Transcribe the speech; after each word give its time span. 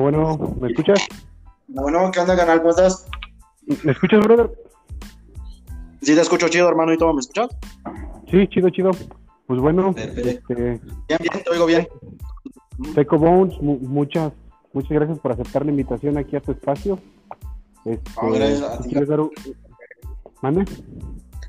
Bueno, 0.00 0.36
bueno, 0.38 0.56
¿me 0.58 0.68
escuchas? 0.68 1.06
Bueno, 1.68 2.10
¿qué 2.10 2.20
onda, 2.20 2.34
canal? 2.34 2.58
¿Cómo 2.60 2.70
estás? 2.70 3.06
¿Me 3.84 3.92
escuchas, 3.92 4.24
brother? 4.24 4.50
Sí, 6.00 6.14
te 6.14 6.20
escucho 6.22 6.48
chido, 6.48 6.66
hermano, 6.66 6.94
¿y 6.94 6.96
todo? 6.98 7.12
¿Me 7.12 7.20
escuchas? 7.20 7.48
Sí, 8.30 8.48
chido, 8.48 8.70
chido. 8.70 8.90
Pues 9.46 9.60
bueno, 9.60 9.92
este, 9.94 10.40
Bien, 10.48 10.80
bien, 11.08 11.44
te 11.44 11.50
oigo 11.50 11.66
bien. 11.66 11.86
Seco 12.94 13.18
Bones, 13.18 13.60
mu- 13.60 13.78
muchas, 13.80 14.32
muchas 14.72 14.92
gracias 14.92 15.18
por 15.18 15.32
aceptar 15.32 15.66
la 15.66 15.72
invitación 15.72 16.16
aquí 16.16 16.36
a 16.36 16.40
tu 16.40 16.52
espacio. 16.52 16.98
Este, 17.84 18.10
No, 18.22 18.30
gracias 18.32 18.62
a 18.62 18.80
ti. 18.80 18.88
quieres 18.88 19.08
dar 19.10 19.20
un- 19.20 19.30
¿Mande? 20.40 20.64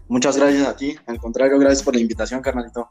Muchas 0.10 0.36
gracias 0.38 0.68
a 0.68 0.76
ti. 0.76 0.98
Al 1.08 1.18
contrario, 1.18 1.58
gracias 1.60 1.82
por 1.82 1.96
la 1.96 2.02
invitación, 2.02 2.42
carnalito. 2.42 2.90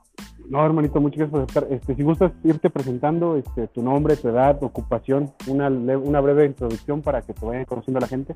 No, 0.48 0.64
hermanito, 0.64 1.01
muchas 1.01 1.19
gracias 1.19 1.30
por 1.30 1.42
aceptar. 1.42 1.66
Este, 1.70 1.95
si 1.95 2.02
gustas 2.02 2.32
irte 2.45 2.69
presentando 2.70 3.37
este, 3.37 3.69
tu 3.69 3.82
nombre, 3.82 4.16
tu 4.16 4.28
edad, 4.28 4.59
tu 4.59 4.66
ocupación, 4.66 5.32
una, 5.46 5.68
una 5.68 6.20
breve 6.20 6.46
introducción 6.46 7.02
para 7.02 7.23
que 7.23 7.32
te 7.32 7.45
vayan 7.45 7.65
conociendo 7.65 8.01
la 8.01 8.09
gente. 8.09 8.34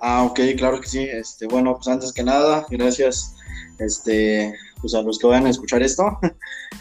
Ah, 0.00 0.24
ok, 0.24 0.40
claro 0.56 0.80
que 0.80 0.88
sí. 0.88 1.00
Este, 1.00 1.46
bueno, 1.46 1.74
pues 1.74 1.88
antes 1.88 2.12
que 2.12 2.22
nada, 2.22 2.66
gracias 2.70 3.36
este, 3.78 4.54
pues 4.80 4.94
a 4.94 5.02
los 5.02 5.18
que 5.18 5.26
vayan 5.26 5.46
a 5.46 5.50
escuchar 5.50 5.82
esto. 5.82 6.18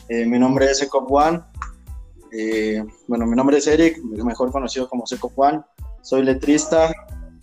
Eh, 0.08 0.26
mi 0.26 0.40
nombre 0.40 0.66
es 0.66 0.82
Ecop 0.82 1.12
One. 1.12 1.40
Eh, 2.32 2.84
bueno, 3.08 3.28
mi 3.28 3.36
nombre 3.36 3.58
es 3.60 3.68
Eric, 3.68 4.02
mejor 4.04 4.52
conocido 4.52 4.90
como 4.90 5.06
Seco 5.06 5.30
Juan. 5.30 5.64
Soy 6.02 6.24
letrista, 6.24 6.92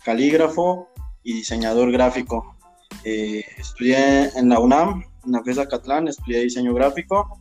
calígrafo 0.04 0.88
y 1.22 1.34
diseñador 1.34 1.92
gráfico. 1.92 2.56
Eh, 3.04 3.44
estudié 3.56 4.30
en 4.36 4.48
la 4.48 4.58
UNAM, 4.58 5.04
en 5.26 5.32
la 5.32 5.42
FESA 5.42 5.66
Catlán, 5.66 6.08
estudié 6.08 6.40
diseño 6.40 6.72
gráfico. 6.74 7.40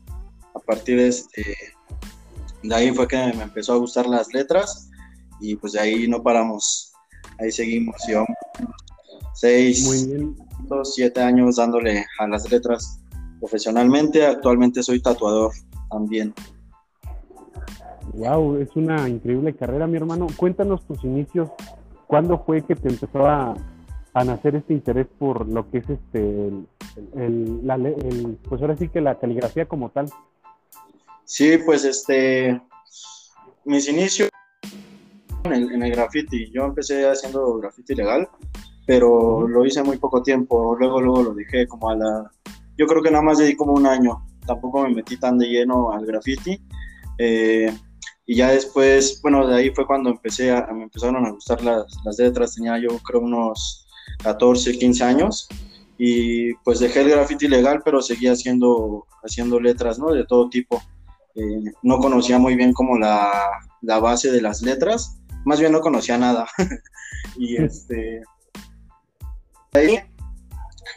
A 0.53 0.59
partir 0.59 0.97
de, 0.97 1.07
este, 1.07 1.55
de 2.63 2.75
ahí 2.75 2.91
fue 2.91 3.07
que 3.07 3.17
me 3.17 3.43
empezó 3.43 3.73
a 3.73 3.77
gustar 3.77 4.07
las 4.07 4.33
letras 4.33 4.89
y 5.39 5.55
pues 5.55 5.73
de 5.73 5.79
ahí 5.79 6.07
no 6.07 6.21
paramos. 6.23 6.91
Ahí 7.39 7.51
seguimos, 7.51 7.95
seis, 9.33 9.85
Muy 9.85 10.05
bien. 10.05 10.35
dos, 10.67 10.95
siete 10.95 11.21
años 11.21 11.57
dándole 11.57 12.05
a 12.19 12.27
las 12.27 12.49
letras 12.49 13.01
profesionalmente. 13.39 14.25
Actualmente 14.25 14.81
soy 14.81 15.01
tatuador 15.01 15.51
también. 15.89 16.33
Wow, 18.13 18.57
es 18.57 18.69
una 18.75 19.09
increíble 19.09 19.53
carrera, 19.55 19.87
mi 19.87 19.97
hermano. 19.97 20.27
Cuéntanos 20.37 20.85
tus 20.87 21.03
inicios. 21.03 21.49
¿Cuándo 22.07 22.41
fue 22.45 22.61
que 22.61 22.75
te 22.75 22.87
empezó 22.87 23.27
a, 23.27 23.55
a 24.13 24.23
nacer 24.23 24.55
este 24.55 24.73
interés 24.73 25.07
por 25.19 25.47
lo 25.47 25.69
que 25.69 25.79
es 25.79 25.89
este, 25.89 26.47
el, 26.47 26.67
el- 27.15 27.59
la 27.65 27.75
el- 27.75 28.37
pues 28.47 28.61
ahora 28.61 28.75
sí 28.77 28.89
que 28.89 29.01
la 29.01 29.17
caligrafía 29.19 29.65
como 29.67 29.89
tal? 29.89 30.09
Sí, 31.23 31.57
pues 31.65 31.83
este, 31.85 32.61
mis 33.65 33.87
inicios 33.89 34.29
en 35.43 35.53
el, 35.53 35.71
en 35.71 35.83
el 35.83 35.91
graffiti. 35.91 36.51
Yo 36.51 36.65
empecé 36.65 37.07
haciendo 37.07 37.57
graffiti 37.57 37.95
legal, 37.95 38.27
pero 38.85 39.47
lo 39.47 39.65
hice 39.65 39.83
muy 39.83 39.97
poco 39.97 40.21
tiempo. 40.21 40.75
Luego, 40.77 41.01
luego 41.01 41.23
lo 41.23 41.33
dejé 41.33 41.67
como 41.67 41.89
a 41.89 41.95
la. 41.95 42.31
Yo 42.77 42.85
creo 42.87 43.01
que 43.01 43.11
nada 43.11 43.23
más 43.23 43.39
di 43.39 43.55
como 43.55 43.73
un 43.73 43.87
año. 43.87 44.25
Tampoco 44.45 44.83
me 44.83 44.93
metí 44.93 45.17
tan 45.17 45.37
de 45.37 45.47
lleno 45.47 45.91
al 45.91 46.05
graffiti. 46.05 46.61
Eh, 47.17 47.71
y 48.27 48.35
ya 48.35 48.51
después, 48.51 49.21
bueno, 49.21 49.47
de 49.47 49.55
ahí 49.55 49.69
fue 49.71 49.85
cuando 49.87 50.09
empecé 50.09 50.51
a, 50.51 50.67
me 50.73 50.83
empezaron 50.83 51.25
a 51.25 51.31
gustar 51.31 51.63
las, 51.63 51.85
las 52.03 52.19
letras. 52.19 52.55
Tenía 52.55 52.77
yo 52.79 52.89
creo 52.99 53.21
unos 53.21 53.87
14, 54.23 54.77
15 54.77 55.03
años. 55.03 55.47
Y 55.97 56.53
pues 56.55 56.79
dejé 56.79 57.01
el 57.01 57.09
graffiti 57.11 57.47
legal, 57.47 57.81
pero 57.83 58.01
seguía 58.01 58.33
haciendo, 58.33 59.05
haciendo 59.23 59.59
letras, 59.59 59.97
¿no? 59.97 60.11
De 60.11 60.25
todo 60.25 60.49
tipo. 60.49 60.81
Eh, 61.35 61.63
no 61.83 61.99
conocía 61.99 62.37
muy 62.39 62.55
bien 62.55 62.73
como 62.73 62.97
la, 62.97 63.31
la 63.81 63.99
base 63.99 64.31
de 64.31 64.41
las 64.41 64.61
letras, 64.61 65.17
más 65.45 65.59
bien 65.59 65.71
no 65.71 65.81
conocía 65.81 66.17
nada. 66.17 66.47
y 67.37 67.57
este, 67.57 68.21
ahí 69.73 69.99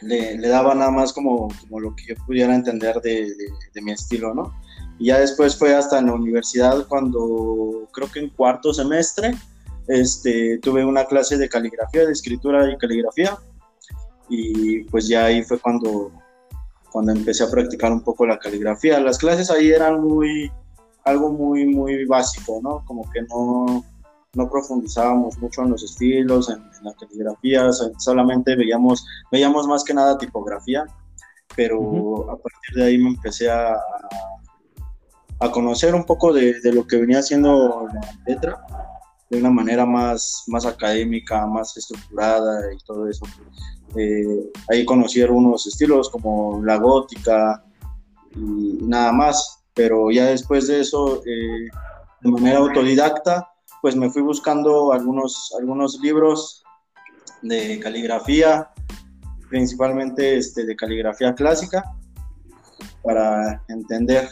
le, 0.01 0.37
le 0.37 0.47
daba 0.47 0.73
nada 0.75 0.91
más 0.91 1.11
como, 1.13 1.47
como 1.61 1.79
lo 1.79 1.95
que 1.95 2.05
yo 2.07 2.15
pudiera 2.25 2.55
entender 2.55 2.99
de, 3.01 3.23
de- 3.23 3.53
de 3.73 3.81
mi 3.81 3.91
estilo, 3.91 4.33
¿no? 4.33 4.53
Y 4.97 5.07
ya 5.07 5.19
después 5.19 5.57
fue 5.57 5.73
hasta 5.75 5.99
en 5.99 6.07
la 6.07 6.13
universidad 6.13 6.85
cuando 6.87 7.87
creo 7.93 8.11
que 8.11 8.19
en 8.19 8.29
cuarto 8.29 8.73
semestre 8.73 9.33
este, 9.87 10.57
tuve 10.59 10.83
una 10.83 11.05
clase 11.05 11.37
de 11.37 11.47
caligrafía, 11.49 12.05
de 12.05 12.11
escritura 12.11 12.69
y 12.71 12.77
caligrafía. 12.77 13.37
Y 14.29 14.83
pues 14.85 15.07
ya 15.07 15.25
ahí 15.25 15.43
fue 15.43 15.59
cuando, 15.59 16.11
cuando 16.91 17.11
empecé 17.11 17.43
a 17.43 17.49
practicar 17.49 17.91
un 17.91 18.01
poco 18.01 18.25
la 18.25 18.37
caligrafía. 18.37 18.99
Las 18.99 19.17
clases 19.17 19.49
ahí 19.49 19.71
eran 19.71 20.01
muy, 20.01 20.51
algo 21.03 21.31
muy, 21.31 21.65
muy 21.65 22.05
básico, 22.05 22.59
¿no? 22.61 22.83
Como 22.85 23.09
que 23.11 23.21
no, 23.23 23.83
no 24.33 24.49
profundizábamos 24.49 25.37
mucho 25.39 25.63
en 25.63 25.71
los 25.71 25.83
estilos, 25.83 26.49
en, 26.49 26.57
en 26.57 26.83
la 26.83 26.93
caligrafía, 26.93 27.65
o 27.67 27.73
sea, 27.73 27.87
solamente 27.97 28.55
veíamos, 28.55 29.05
veíamos 29.31 29.67
más 29.67 29.83
que 29.83 29.93
nada 29.93 30.17
tipografía, 30.17 30.85
pero 31.55 32.29
a 32.31 32.37
partir 32.37 32.75
de 32.75 32.83
ahí 32.83 32.97
me 32.97 33.09
empecé 33.09 33.49
a, 33.49 33.75
a 35.39 35.51
conocer 35.51 35.95
un 35.95 36.05
poco 36.05 36.31
de, 36.31 36.59
de 36.61 36.73
lo 36.73 36.85
que 36.85 36.97
venía 36.97 37.19
haciendo 37.19 37.87
la 37.91 38.01
letra 38.27 38.61
de 39.29 39.39
una 39.39 39.49
manera 39.49 39.85
más, 39.85 40.43
más 40.47 40.65
académica, 40.65 41.45
más 41.45 41.75
estructurada 41.77 42.73
y 42.73 42.77
todo 42.85 43.07
eso. 43.07 43.25
Eh, 43.95 44.51
ahí 44.69 44.85
conocí 44.85 45.21
algunos 45.21 45.65
estilos 45.65 46.09
como 46.09 46.63
la 46.63 46.77
gótica 46.77 47.63
y 48.35 48.77
nada 48.81 49.11
más, 49.11 49.63
pero 49.73 50.11
ya 50.11 50.25
después 50.25 50.67
de 50.67 50.81
eso, 50.81 51.21
eh, 51.25 51.69
de 52.21 52.31
manera 52.31 52.59
autodidacta, 52.59 53.51
pues 53.81 53.95
me 53.95 54.09
fui 54.09 54.21
buscando 54.21 54.91
algunos, 54.91 55.53
algunos 55.57 55.99
libros 56.01 56.63
de 57.41 57.79
caligrafía, 57.79 58.69
principalmente 59.49 60.37
este, 60.37 60.65
de 60.65 60.75
caligrafía 60.75 61.33
clásica, 61.33 61.83
para 63.03 63.63
entender. 63.69 64.29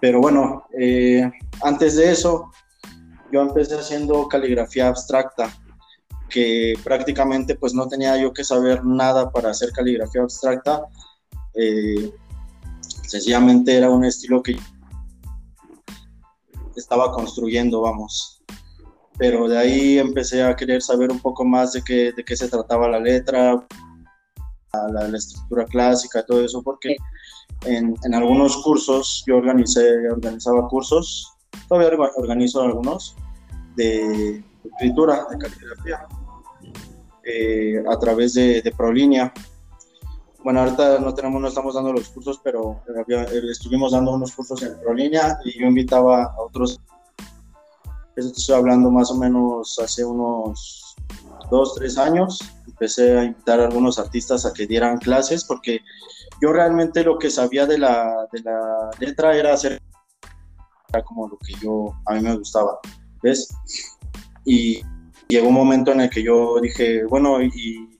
Pero 0.00 0.20
bueno, 0.20 0.64
eh, 0.78 1.30
antes 1.62 1.96
de 1.96 2.12
eso, 2.12 2.50
yo 3.32 3.42
empecé 3.42 3.76
haciendo 3.76 4.28
caligrafía 4.28 4.88
abstracta, 4.88 5.50
que 6.30 6.74
prácticamente 6.82 7.56
pues 7.56 7.74
no 7.74 7.86
tenía 7.88 8.16
yo 8.16 8.32
que 8.32 8.44
saber 8.44 8.84
nada 8.84 9.30
para 9.30 9.50
hacer 9.50 9.72
caligrafía 9.72 10.22
abstracta. 10.22 10.86
Eh, 11.54 12.10
sencillamente 13.06 13.76
era 13.76 13.90
un 13.90 14.04
estilo 14.04 14.42
que 14.42 14.56
estaba 16.76 17.12
construyendo, 17.12 17.82
vamos. 17.82 18.42
Pero 19.18 19.48
de 19.48 19.58
ahí 19.58 19.98
empecé 19.98 20.42
a 20.42 20.56
querer 20.56 20.80
saber 20.80 21.10
un 21.10 21.20
poco 21.20 21.44
más 21.44 21.72
de 21.72 21.82
qué, 21.82 22.12
de 22.16 22.24
qué 22.24 22.34
se 22.34 22.48
trataba 22.48 22.88
la 22.88 23.00
letra, 23.00 23.66
la, 24.72 25.08
la 25.08 25.18
estructura 25.18 25.66
clásica, 25.66 26.24
todo 26.24 26.42
eso, 26.42 26.62
porque 26.62 26.96
en, 27.66 27.94
en 28.04 28.14
algunos 28.14 28.56
cursos, 28.62 29.22
yo 29.26 29.36
organicé, 29.36 30.08
organizaba 30.10 30.66
cursos, 30.68 31.34
todavía 31.68 31.90
orga- 31.90 32.12
organizo 32.16 32.62
algunos, 32.62 33.14
de 33.76 34.42
escritura, 34.72 35.26
de 35.30 35.38
caligrafía, 35.38 36.06
eh, 37.24 37.82
a 37.88 37.98
través 37.98 38.34
de, 38.34 38.62
de 38.62 38.72
Prolínea. 38.72 39.32
Bueno, 40.42 40.60
ahorita 40.60 40.98
no 41.00 41.14
tenemos, 41.14 41.40
no 41.40 41.48
estamos 41.48 41.74
dando 41.74 41.92
los 41.92 42.08
cursos, 42.08 42.40
pero 42.42 42.82
eh, 43.08 43.42
estuvimos 43.50 43.92
dando 43.92 44.12
unos 44.12 44.32
cursos 44.34 44.62
en 44.62 44.78
Prolínea 44.80 45.38
y 45.44 45.58
yo 45.58 45.66
invitaba 45.66 46.24
a 46.24 46.42
otros. 46.42 46.80
Eso 48.16 48.28
estoy 48.28 48.54
hablando 48.54 48.90
más 48.90 49.10
o 49.10 49.14
menos 49.16 49.78
hace 49.78 50.04
unos 50.04 50.96
dos, 51.50 51.74
tres 51.74 51.98
años. 51.98 52.40
Empecé 52.66 53.18
a 53.18 53.24
invitar 53.24 53.60
a 53.60 53.66
algunos 53.66 53.98
artistas 53.98 54.46
a 54.46 54.52
que 54.52 54.66
dieran 54.66 54.98
clases 54.98 55.44
porque 55.44 55.80
yo 56.40 56.52
realmente 56.52 57.04
lo 57.04 57.18
que 57.18 57.30
sabía 57.30 57.66
de 57.66 57.78
la, 57.78 58.26
de 58.32 58.40
la 58.40 58.90
letra 58.98 59.36
era 59.36 59.52
hacer 59.52 59.80
era 60.92 61.02
como 61.04 61.28
lo 61.28 61.38
que 61.38 61.54
yo, 61.62 61.94
a 62.06 62.14
mí 62.14 62.20
me 62.20 62.36
gustaba, 62.36 62.80
¿ves? 63.22 63.48
Y 64.44 64.80
llegó 65.28 65.48
un 65.48 65.54
momento 65.54 65.92
en 65.92 66.00
el 66.00 66.10
que 66.10 66.22
yo 66.22 66.60
dije, 66.60 67.04
bueno, 67.06 67.42
y 67.42 67.98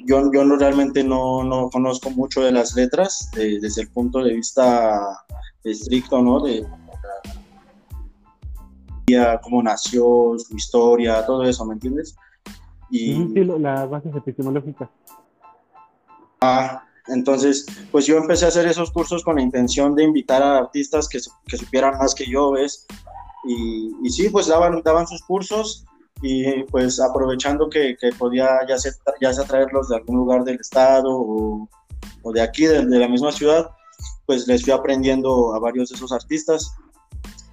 yo, 0.00 0.30
yo 0.32 0.44
no, 0.44 0.56
realmente 0.56 1.02
no, 1.04 1.42
no 1.44 1.68
conozco 1.70 2.10
mucho 2.10 2.40
de 2.42 2.52
las 2.52 2.74
letras 2.74 3.30
de- 3.34 3.60
desde 3.60 3.82
el 3.82 3.88
punto 3.90 4.22
de 4.22 4.34
vista 4.34 5.00
estricto, 5.64 6.22
¿no? 6.22 6.40
De 6.40 6.66
la- 9.08 9.40
cómo 9.40 9.62
nació, 9.62 10.34
su 10.38 10.56
historia, 10.56 11.24
todo 11.24 11.44
eso, 11.44 11.64
¿me 11.64 11.74
entiendes? 11.74 12.16
Y, 12.90 13.14
Sí, 13.14 13.44
las 13.44 13.88
bases 13.88 14.14
epistemológicas. 14.14 14.88
Ah, 16.40 16.82
entonces, 17.08 17.66
pues 17.92 18.06
yo 18.06 18.16
empecé 18.18 18.44
a 18.44 18.48
hacer 18.48 18.66
esos 18.66 18.90
cursos 18.90 19.22
con 19.22 19.36
la 19.36 19.42
intención 19.42 19.94
de 19.94 20.02
invitar 20.04 20.42
a 20.42 20.58
artistas 20.58 21.08
que, 21.08 21.18
que 21.46 21.56
supieran 21.56 21.98
más 21.98 22.14
que 22.14 22.26
yo, 22.26 22.52
¿ves? 22.52 22.86
Y, 23.46 23.92
y 24.02 24.10
sí, 24.10 24.28
pues 24.28 24.48
daban, 24.48 24.82
daban 24.84 25.06
sus 25.06 25.22
cursos 25.22 25.84
y 26.22 26.62
pues 26.64 26.98
aprovechando 27.00 27.68
que, 27.68 27.96
que 28.00 28.10
podía 28.12 28.48
ya 28.66 28.76
ya 29.20 29.32
sea 29.32 29.44
traerlos 29.44 29.88
de 29.88 29.96
algún 29.96 30.16
lugar 30.16 30.44
del 30.44 30.58
estado 30.58 31.10
o, 31.10 31.68
o 32.22 32.32
de 32.32 32.40
aquí, 32.40 32.64
de, 32.64 32.84
de 32.84 32.98
la 32.98 33.08
misma 33.08 33.32
ciudad, 33.32 33.70
pues 34.26 34.46
les 34.46 34.62
fui 34.62 34.72
aprendiendo 34.72 35.54
a 35.54 35.58
varios 35.58 35.90
de 35.90 35.96
esos 35.96 36.12
artistas. 36.12 36.72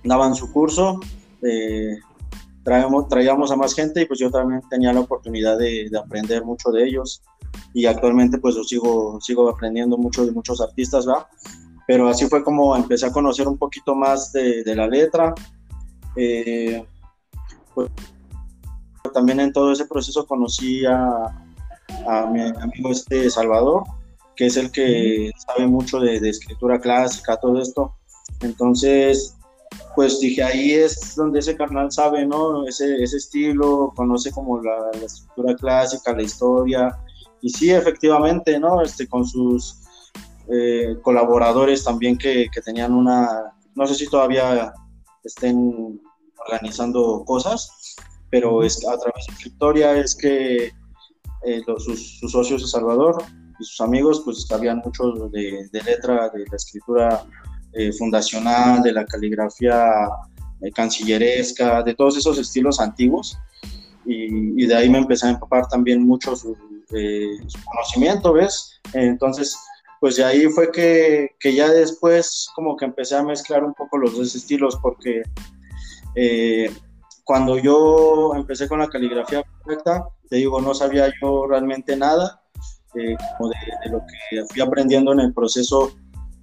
Daban 0.04 0.36
su 0.36 0.52
curso, 0.52 1.00
eh, 1.42 1.98
traíamos, 2.64 3.08
traíamos 3.08 3.52
a 3.52 3.56
más 3.56 3.74
gente 3.74 4.02
y 4.02 4.06
pues 4.06 4.20
yo 4.20 4.32
también 4.32 4.62
tenía 4.70 4.92
la 4.94 5.02
oportunidad 5.02 5.58
de, 5.58 5.90
de, 5.90 5.98
aprender 5.98 6.44
mucho 6.44 6.72
de 6.72 6.86
ellos 6.86 7.22
y 7.74 7.86
actualmente 7.86 8.38
pues 8.38 8.56
yo 8.56 8.64
sigo, 8.64 9.20
sigo 9.22 9.50
aprendiendo 9.50 9.98
mucho 9.98 10.26
de 10.26 10.32
muchos 10.32 10.60
artistas, 10.62 11.06
¿verdad? 11.06 11.28
Pero 11.88 12.08
así 12.08 12.26
fue 12.28 12.44
como 12.44 12.76
empecé 12.76 13.06
a 13.06 13.12
conocer 13.12 13.48
un 13.48 13.58
poquito 13.58 13.94
más 13.94 14.32
de, 14.32 14.64
de 14.64 14.76
la 14.76 14.88
letra. 14.88 15.34
Eh, 16.16 16.86
pues, 17.74 17.90
también 19.14 19.40
en 19.40 19.54
todo 19.54 19.72
ese 19.72 19.86
proceso 19.86 20.26
conocí 20.26 20.86
a, 20.86 21.26
a 22.08 22.26
mi 22.28 22.42
amigo 22.42 22.92
este 22.92 23.30
Salvador, 23.30 23.84
que 24.36 24.48
es 24.48 24.58
el 24.58 24.72
que 24.72 25.32
sabe 25.48 25.68
mucho 25.68 26.00
de, 26.00 26.18
escritura 26.28 26.80
clásica, 26.80 27.38
todo 27.38 27.62
esto. 27.62 27.94
Entonces, 28.42 29.38
pues 29.96 30.20
dije, 30.20 30.44
ahí 30.44 30.72
es 30.72 31.16
donde 31.16 31.40
ese 31.40 31.56
carnal 31.56 31.92
sabe, 31.92 32.26
¿no? 32.26 32.68
Ese, 32.68 33.04
ese 33.04 33.18
estilo, 33.18 33.94
conoce 33.96 34.32
como 34.32 34.62
la, 34.62 34.92
la, 34.94 35.06
estructura 35.06 35.56
clásica, 35.56 36.14
la 36.14 36.24
historia, 36.24 37.00
y 37.42 37.50
sí, 37.50 37.72
efectivamente, 37.72 38.60
¿no? 38.60 38.82
Este, 38.82 39.08
con 39.08 39.26
sus 39.26 39.82
eh, 40.48 40.98
colaboradores 41.02 41.84
también 41.84 42.18
que, 42.18 42.48
que, 42.52 42.62
tenían 42.62 42.94
una, 42.94 43.54
no 43.76 43.88
sé 43.88 43.96
si 43.96 44.08
todavía 44.08 44.74
estén 45.24 46.02
organizando 46.46 47.24
cosas, 47.26 47.96
pero 48.30 48.64
es 48.64 48.86
a 48.88 48.98
través 48.98 49.26
de 49.28 49.44
Victoria 49.44 49.96
es 49.96 50.16
que 50.16 50.72
eh, 51.46 51.62
los, 51.68 51.84
sus, 51.84 52.20
sus, 52.20 52.32
socios 52.32 52.62
de 52.62 52.68
Salvador 52.68 53.24
y 53.60 53.64
sus 53.64 53.82
amigos 53.82 54.22
pues 54.24 54.46
sabían 54.48 54.82
mucho 54.84 55.30
de, 55.32 55.68
de 55.72 55.84
letra, 55.84 56.30
de 56.30 56.40
la 56.40 56.56
escritura 56.56 57.26
eh, 57.74 57.92
fundacional, 57.94 58.82
de 58.82 58.94
la 58.94 59.06
caligrafía 59.06 59.86
eh, 60.62 60.72
cancilleresca, 60.72 61.84
de 61.84 61.94
todos 61.94 62.18
esos 62.18 62.38
estilos 62.38 62.80
antiguos. 62.80 63.38
Y, 64.06 64.62
y, 64.62 64.66
de 64.66 64.76
ahí 64.76 64.90
me 64.90 64.98
empecé 64.98 65.28
a 65.28 65.32
empapar 65.32 65.68
también 65.68 66.06
mucho 66.06 66.36
su, 66.36 66.58
su 67.48 67.64
conocimiento, 67.64 68.34
¿ves? 68.34 68.82
Entonces, 68.94 69.58
pues 70.04 70.18
de 70.18 70.26
ahí 70.26 70.48
fue 70.48 70.70
que, 70.70 71.30
ya 71.56 71.72
después 71.72 72.50
como 72.56 72.76
que 72.76 72.84
empecé 72.84 73.16
a 73.16 73.24
mezclar 73.24 73.64
un 73.64 73.74
poco 73.74 73.98
los 73.98 74.18
dos 74.18 74.36
estilos, 74.36 74.78
porque 74.82 75.22
eh, 76.16 76.70
cuando 77.24 77.58
yo 77.58 78.34
empecé 78.36 78.68
con 78.68 78.80
la 78.80 78.90
caligrafía 78.90 79.44
perfecta, 79.44 80.06
te 80.30 80.36
digo, 80.36 80.60
no 80.60 80.74
sabía 80.74 81.10
yo 81.22 81.48
realmente 81.48 81.96
nada, 81.96 82.44
eh, 82.96 83.16
como 83.38 83.48
de, 83.52 83.56
lo 83.92 84.00
que 84.00 84.44
fui 84.52 84.62
aprendiendo 84.62 85.14
en 85.14 85.22
el 85.22 85.34
proceso 85.34 85.94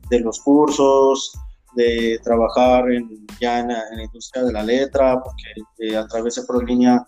de 0.09 0.21
los 0.21 0.41
cursos, 0.41 1.31
de 1.75 2.19
trabajar 2.25 2.91
en, 2.91 3.27
ya 3.43 3.59
en 3.59 3.69
la, 3.69 3.89
en 3.91 3.99
la, 3.99 4.05
industria 4.05 4.43
de 4.43 4.53
la 4.55 4.63
letra, 4.63 5.21
porque 5.23 5.87
eh, 5.87 5.99
a 5.99 6.07
través 6.07 6.37
de 6.37 6.45
ProLínea 6.45 7.05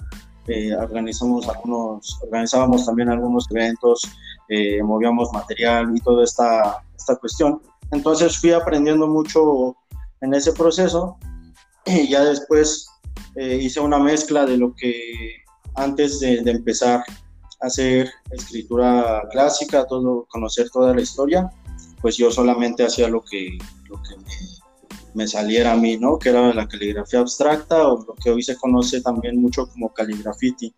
eh, 0.49 0.75
organizamos 0.75 1.49
algunos, 1.49 2.19
organizábamos 2.23 2.85
también 2.85 3.09
algunos 3.09 3.51
eventos, 3.51 4.03
eh, 4.49 4.83
movíamos 4.83 5.33
material 5.33 5.97
y 5.97 6.01
toda 6.01 6.25
esta, 6.25 6.85
esta 6.97 7.17
cuestión. 7.17 7.63
Entonces 7.93 8.39
fui 8.39 8.53
aprendiendo 8.53 9.07
mucho 9.07 9.77
en 10.21 10.35
ese 10.35 10.53
proceso 10.53 11.17
y 11.85 12.09
ya 12.09 12.25
después 12.25 12.89
eh, 13.37 13.59
hice 13.63 13.81
una 13.81 13.99
mezcla 13.99 14.45
de 14.47 14.57
lo 14.57 14.75
que 14.75 14.95
antes 15.75 16.21
de, 16.21 16.39
empezar 16.39 17.05
a 17.61 17.67
hacer 17.67 18.11
escritura 18.31 19.23
clásica, 19.31 19.87
todo, 19.87 20.27
conocer 20.29 20.69
toda 20.71 20.95
la 20.95 21.01
historia, 21.01 21.51
pues 22.01 22.17
yo 22.17 22.31
solamente 22.31 22.85
hacía 22.85 23.09
lo 23.09 23.23
que, 23.23 23.59
lo 23.89 23.97
que 24.03 24.17
me, 24.17 24.52
me, 25.15 25.27
saliera 25.27 25.73
a 25.73 25.77
mí, 25.77 25.97
¿no? 25.97 26.19
Que 26.19 26.31
era 26.31 26.53
la 26.55 26.67
caligrafía 26.67 27.21
abstracta 27.21 27.89
o 27.89 28.05
lo 28.05 28.15
que 28.15 28.31
hoy 28.31 28.43
se 28.43 28.57
conoce 28.57 29.01
también 29.01 29.41
mucho 29.41 29.67
como 29.67 29.93
caligrafiti. 29.93 30.75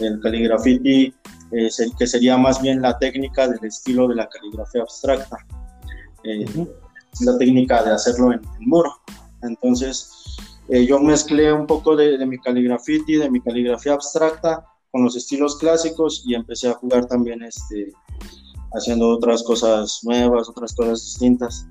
El 0.00 0.20
caligrafiti 0.20 1.14
es 1.50 1.80
el 1.80 1.94
que 1.96 2.06
sería 2.06 2.36
más 2.36 2.60
bien 2.60 2.82
la 2.82 2.98
técnica 2.98 3.48
del 3.48 3.64
estilo 3.64 4.08
de 4.08 4.16
la 4.16 4.28
caligrafía 4.28 4.82
abstracta. 4.82 5.38
Eh, 6.24 6.44
uh 6.56 6.64
-huh. 6.64 6.68
La 7.20 7.38
técnica 7.38 7.82
de 7.82 7.92
hacerlo 7.92 8.32
en 8.32 8.40
el 8.40 8.66
muro. 8.66 8.92
Entonces, 9.42 10.10
eh, 10.68 10.84
yo 10.86 10.98
mezclé 10.98 11.52
un 11.52 11.66
poco 11.66 11.94
de, 11.94 12.18
de 12.18 12.26
mi 12.26 12.38
caligrafiti, 12.38 13.16
de 13.16 13.30
mi 13.30 13.40
caligrafía 13.40 13.92
abstracta 13.92 14.66
con 14.90 15.04
los 15.04 15.16
estilos 15.16 15.58
clásicos 15.58 16.22
y 16.24 16.34
empecé 16.34 16.68
a 16.68 16.74
jugar 16.74 17.06
también 17.06 17.42
este, 17.42 17.92
haciendo 18.74 19.08
otras 19.08 19.42
cosas 19.42 20.00
nuevas, 20.02 20.48
otras 20.48 20.72
cosas 20.74 21.00
distintas 21.02 21.66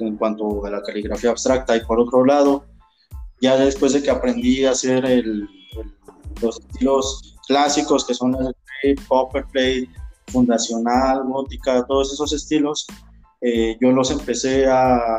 en 0.00 0.16
cuanto 0.16 0.64
a 0.64 0.70
la 0.70 0.82
caligrafía 0.82 1.30
abstracta. 1.30 1.76
Y 1.76 1.84
por 1.84 2.00
otro 2.00 2.24
lado, 2.24 2.64
ya 3.40 3.56
después 3.56 3.92
de 3.92 4.02
que 4.02 4.10
aprendí 4.10 4.64
a 4.64 4.72
hacer 4.72 5.04
el, 5.04 5.48
el, 5.78 5.94
los 6.40 6.58
estilos 6.60 7.36
clásicos, 7.46 8.06
que 8.06 8.14
son 8.14 8.34
el 8.34 8.54
plate, 8.54 9.08
copper 9.08 9.44
plate, 9.46 9.88
fundacional, 10.28 11.24
gótica, 11.24 11.84
todos 11.86 12.12
esos 12.12 12.32
estilos, 12.32 12.86
eh, 13.40 13.76
yo 13.80 13.92
los 13.92 14.10
empecé 14.10 14.66
a, 14.66 15.16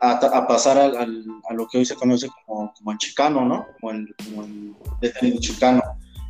a, 0.00 0.10
a 0.10 0.46
pasar 0.46 0.78
al, 0.78 0.96
al, 0.96 1.24
a 1.48 1.54
lo 1.54 1.66
que 1.66 1.78
hoy 1.78 1.84
se 1.84 1.96
conoce 1.96 2.28
como, 2.46 2.72
como 2.76 2.92
el 2.92 2.98
chicano, 2.98 3.44
¿no? 3.44 3.66
Como 3.80 3.92
el, 3.92 4.14
como 4.24 4.44
el 4.44 5.40
chicano. 5.40 5.82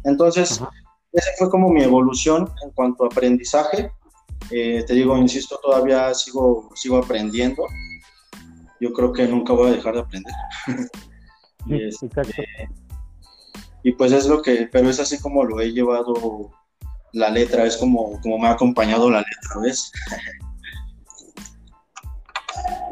Entonces, 0.05 0.61
Ajá 0.61 0.71
esa 1.15 1.31
fue 1.39 1.49
como 1.49 1.71
mi 1.71 1.83
evolución 1.83 2.51
en 2.65 2.71
cuanto 2.73 3.05
a 3.05 3.07
aprendizaje. 3.07 3.91
Eh, 4.51 4.85
te 4.87 4.95
digo, 4.95 5.17
insisto, 5.17 5.59
todavía 5.63 6.13
sigo, 6.15 6.71
sigo 6.75 6.99
aprendiendo. 6.99 7.67
Yo 8.81 8.93
creo 8.93 9.13
que 9.13 9.27
nunca 9.27 9.53
voy 9.53 9.69
a 9.69 9.77
dejar 9.77 9.95
de 9.95 10.01
aprender. 10.01 10.35
y, 11.67 11.89
este, 11.89 12.09
y, 13.83 13.93
pues 13.93 14.13
es 14.13 14.27
lo 14.27 14.43
que, 14.43 14.69
pero 14.71 14.91
es 14.91 15.01
así 15.01 15.21
como 15.21 15.45
lo 15.45 15.61
he 15.61 15.73
llevado 15.73 16.51
la 17.13 17.31
letra, 17.31 17.65
es 17.65 17.77
como, 17.77 18.21
como 18.21 18.39
me 18.39 18.49
ha 18.49 18.53
acompañado 18.53 19.11
la 19.11 19.19
letra, 19.19 19.61
¿ves? 19.63 19.91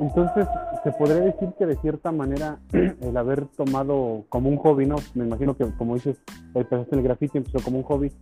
Entonces, 0.00 0.46
se 0.82 0.92
podría 0.92 1.20
decir 1.20 1.48
que 1.58 1.66
de 1.66 1.76
cierta 1.76 2.10
manera 2.10 2.58
el 2.72 3.16
haber 3.16 3.46
tomado 3.46 4.24
como 4.28 4.48
un 4.48 4.56
hobby, 4.56 4.86
¿no? 4.86 4.96
Me 5.14 5.24
imagino 5.24 5.56
que 5.56 5.70
como 5.76 5.94
dices, 5.94 6.16
empezaste 6.54 6.96
el 6.96 7.02
grafiti, 7.02 7.38
empezó 7.38 7.60
como 7.60 7.78
un 7.78 7.84
hobby, 7.84 8.12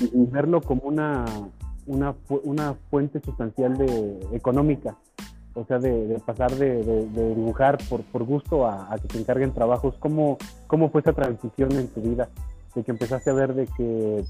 y 0.00 0.26
verlo 0.26 0.60
como 0.60 0.82
una, 0.82 1.24
una, 1.90 2.14
una 2.28 2.74
fuente 2.88 3.20
sustancial 3.20 3.76
de 3.76 4.20
económica, 4.32 4.96
o 5.54 5.64
sea, 5.64 5.80
de, 5.80 6.20
pasar 6.24 6.52
de, 6.54 7.06
dibujar 7.34 7.78
por, 7.88 8.02
por 8.04 8.22
gusto 8.22 8.66
a, 8.66 8.96
que 9.02 9.08
te 9.08 9.18
encarguen 9.18 9.52
trabajos. 9.52 9.94
¿Cómo, 9.98 10.38
¿Cómo 10.68 10.90
fue 10.90 11.00
esa 11.00 11.12
transición 11.12 11.72
en 11.72 11.88
tu 11.88 12.00
vida? 12.00 12.28
De 12.74 12.84
que 12.84 12.92
empezaste 12.92 13.30
a 13.30 13.32
ver 13.32 13.54
de 13.54 13.66
que 13.66 14.24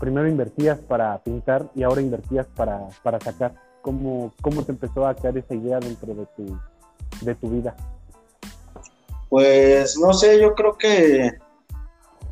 primero 0.00 0.26
invertías 0.26 0.78
para 0.78 1.18
pintar 1.18 1.70
y 1.74 1.82
ahora 1.82 2.00
invertías 2.00 2.46
para, 2.56 2.88
para 3.02 3.20
sacar. 3.20 3.54
¿Cómo, 3.82 4.32
¿Cómo 4.40 4.62
te 4.64 4.72
empezó 4.72 5.06
a 5.06 5.14
quedar 5.14 5.36
esa 5.36 5.54
idea 5.54 5.78
dentro 5.78 6.14
de 6.14 6.26
tu, 6.36 6.58
de 7.20 7.34
tu 7.34 7.50
vida? 7.50 7.76
Pues 9.28 9.98
no 9.98 10.14
sé, 10.14 10.40
yo 10.40 10.54
creo 10.54 10.78
que 10.78 11.32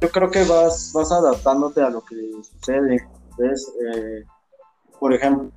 yo 0.00 0.10
creo 0.10 0.30
que 0.30 0.44
vas, 0.44 0.92
vas 0.94 1.12
adaptándote 1.12 1.82
a 1.82 1.90
lo 1.90 2.00
que 2.02 2.16
sucede. 2.42 3.06
¿ves? 3.36 3.72
Eh, 3.94 4.24
por 4.98 5.14
ejemplo, 5.14 5.50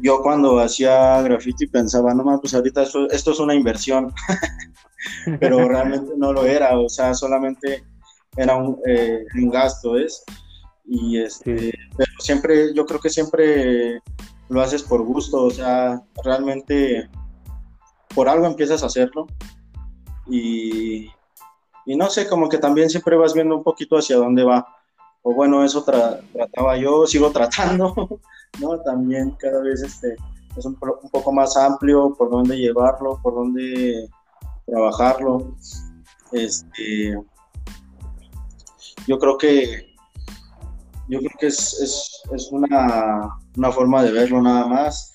yo 0.00 0.20
cuando 0.22 0.58
hacía 0.58 1.20
graffiti 1.22 1.66
pensaba, 1.66 2.14
no 2.14 2.24
más, 2.24 2.40
pues 2.40 2.54
ahorita 2.54 2.82
esto, 2.82 3.08
esto 3.10 3.32
es 3.32 3.38
una 3.38 3.54
inversión, 3.54 4.12
pero 5.40 5.68
realmente 5.68 6.12
no 6.16 6.32
lo 6.32 6.44
era, 6.44 6.78
o 6.78 6.88
sea, 6.88 7.14
solamente 7.14 7.84
era 8.36 8.56
un, 8.56 8.78
eh, 8.86 9.24
un 9.34 9.50
gasto, 9.50 9.92
¿ves? 9.92 10.24
Y 10.84 11.18
este, 11.18 11.72
pero 11.96 12.12
siempre, 12.18 12.74
yo 12.74 12.86
creo 12.86 13.00
que 13.00 13.10
siempre 13.10 14.00
lo 14.48 14.60
haces 14.60 14.82
por 14.82 15.02
gusto, 15.02 15.44
o 15.44 15.50
sea, 15.50 16.02
realmente 16.24 17.08
por 18.14 18.28
algo 18.28 18.46
empiezas 18.46 18.82
a 18.82 18.86
hacerlo 18.86 19.26
y, 20.26 21.10
y 21.86 21.96
no 21.96 22.08
sé, 22.10 22.28
como 22.28 22.48
que 22.48 22.58
también 22.58 22.88
siempre 22.90 23.16
vas 23.16 23.34
viendo 23.34 23.56
un 23.56 23.62
poquito 23.62 23.96
hacia 23.96 24.16
dónde 24.16 24.44
va. 24.44 24.66
O 25.28 25.34
bueno, 25.34 25.64
eso 25.64 25.82
tra 25.82 26.20
trataba 26.32 26.76
yo, 26.76 27.04
sigo 27.04 27.32
tratando, 27.32 27.92
¿no? 28.60 28.80
También 28.82 29.32
cada 29.32 29.60
vez 29.60 29.82
este, 29.82 30.14
es 30.56 30.64
un, 30.64 30.78
un, 30.80 31.10
poco 31.10 31.32
más 31.32 31.56
amplio 31.56 32.14
por 32.16 32.30
dónde 32.30 32.56
llevarlo, 32.56 33.18
por 33.20 33.34
dónde 33.34 34.08
trabajarlo. 34.66 35.56
Este, 36.30 37.20
yo 39.08 39.18
creo 39.18 39.36
que 39.36 39.96
yo 41.08 41.18
creo 41.18 41.32
que 41.40 41.46
es, 41.48 41.80
es, 41.80 42.22
es 42.32 42.48
una, 42.52 43.36
una, 43.56 43.72
forma 43.72 44.04
de 44.04 44.12
verlo 44.12 44.40
nada 44.40 44.64
más 44.68 45.12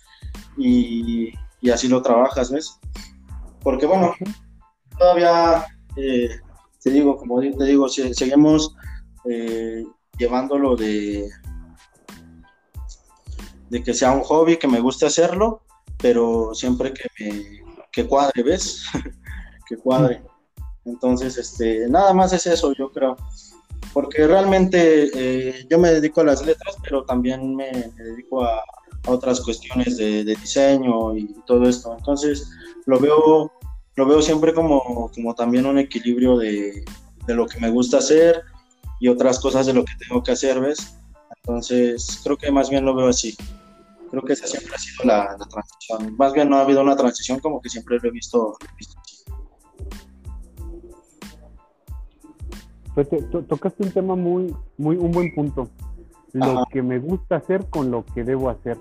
y, 0.57 1.31
y, 1.61 1.69
así 1.69 1.87
lo 1.87 2.01
trabajas, 2.01 2.51
¿ves? 2.51 2.77
Porque 3.61 3.85
bueno, 3.85 4.13
todavía, 4.97 5.65
eh, 5.95 6.37
te 6.83 6.89
digo, 6.89 7.15
como 7.15 7.39
te 7.39 7.63
digo, 7.63 7.87
seguimos 7.87 8.75
eh, 9.23 9.85
llevándolo 10.17 10.75
de, 10.75 11.29
de 13.69 13.83
que 13.83 13.93
sea 13.93 14.11
un 14.11 14.21
hobby, 14.21 14.57
que 14.57 14.67
me 14.67 14.79
guste 14.79 15.05
hacerlo, 15.05 15.63
pero 15.97 16.53
siempre 16.53 16.93
que 16.93 17.07
me 17.19 17.61
que 17.91 18.07
cuadre, 18.07 18.43
¿ves? 18.43 18.83
que 19.67 19.77
cuadre. 19.77 20.21
Entonces, 20.85 21.37
este, 21.37 21.87
nada 21.89 22.13
más 22.13 22.33
es 22.33 22.47
eso, 22.47 22.73
yo 22.73 22.91
creo. 22.91 23.17
Porque 23.93 24.25
realmente 24.25 25.09
eh, 25.13 25.67
yo 25.69 25.77
me 25.77 25.91
dedico 25.91 26.21
a 26.21 26.25
las 26.25 26.45
letras, 26.45 26.77
pero 26.83 27.03
también 27.03 27.55
me, 27.55 27.71
dedico 27.97 28.43
a, 28.43 28.63
otras 29.07 29.41
cuestiones 29.41 29.97
de, 29.97 30.23
diseño 30.23 31.15
y 31.17 31.33
todo 31.45 31.67
esto. 31.67 31.95
Entonces, 31.97 32.49
lo 32.85 32.99
veo, 32.99 33.51
lo 33.95 34.05
veo 34.05 34.21
siempre 34.21 34.53
como, 34.53 35.11
como 35.13 35.33
también 35.33 35.65
un 35.65 35.79
equilibrio 35.79 36.37
de, 36.37 36.85
de 37.25 37.33
lo 37.33 37.47
que 37.47 37.59
me 37.59 37.69
gusta 37.69 37.97
hacer 37.97 38.43
y 39.01 39.07
otras 39.07 39.39
cosas 39.39 39.65
de 39.65 39.73
lo 39.73 39.83
que 39.83 39.93
tengo 39.95 40.21
que 40.21 40.31
hacer, 40.31 40.61
¿ves? 40.61 40.95
Entonces, 41.37 42.21
creo 42.23 42.37
que 42.37 42.51
más 42.51 42.69
bien 42.69 42.85
lo 42.85 42.95
veo 42.95 43.07
así. 43.07 43.35
Creo 44.11 44.21
que 44.21 44.33
esa 44.33 44.45
siempre 44.45 44.75
ha 44.75 44.77
sido 44.77 45.05
la, 45.05 45.35
transición. 45.49 46.15
Más 46.17 46.33
bien 46.33 46.49
no 46.49 46.57
ha 46.57 46.61
habido 46.61 46.81
una 46.81 46.95
transición, 46.95 47.39
como 47.39 47.59
que 47.59 47.69
siempre 47.69 47.97
lo 47.99 48.07
he 48.07 48.11
visto, 48.11 48.55
así. 48.79 48.93
Pues 52.93 53.07
tocaste 53.47 53.83
un 53.83 53.91
tema 53.91 54.15
muy, 54.15 54.55
muy, 54.77 54.97
un 54.97 55.11
buen 55.11 55.33
punto. 55.33 55.67
Lo 56.33 56.63
que 56.71 56.83
me 56.83 56.99
gusta 56.99 57.37
hacer 57.37 57.65
con 57.71 57.89
lo 57.89 58.05
que 58.05 58.23
debo 58.23 58.51
hacer. 58.51 58.77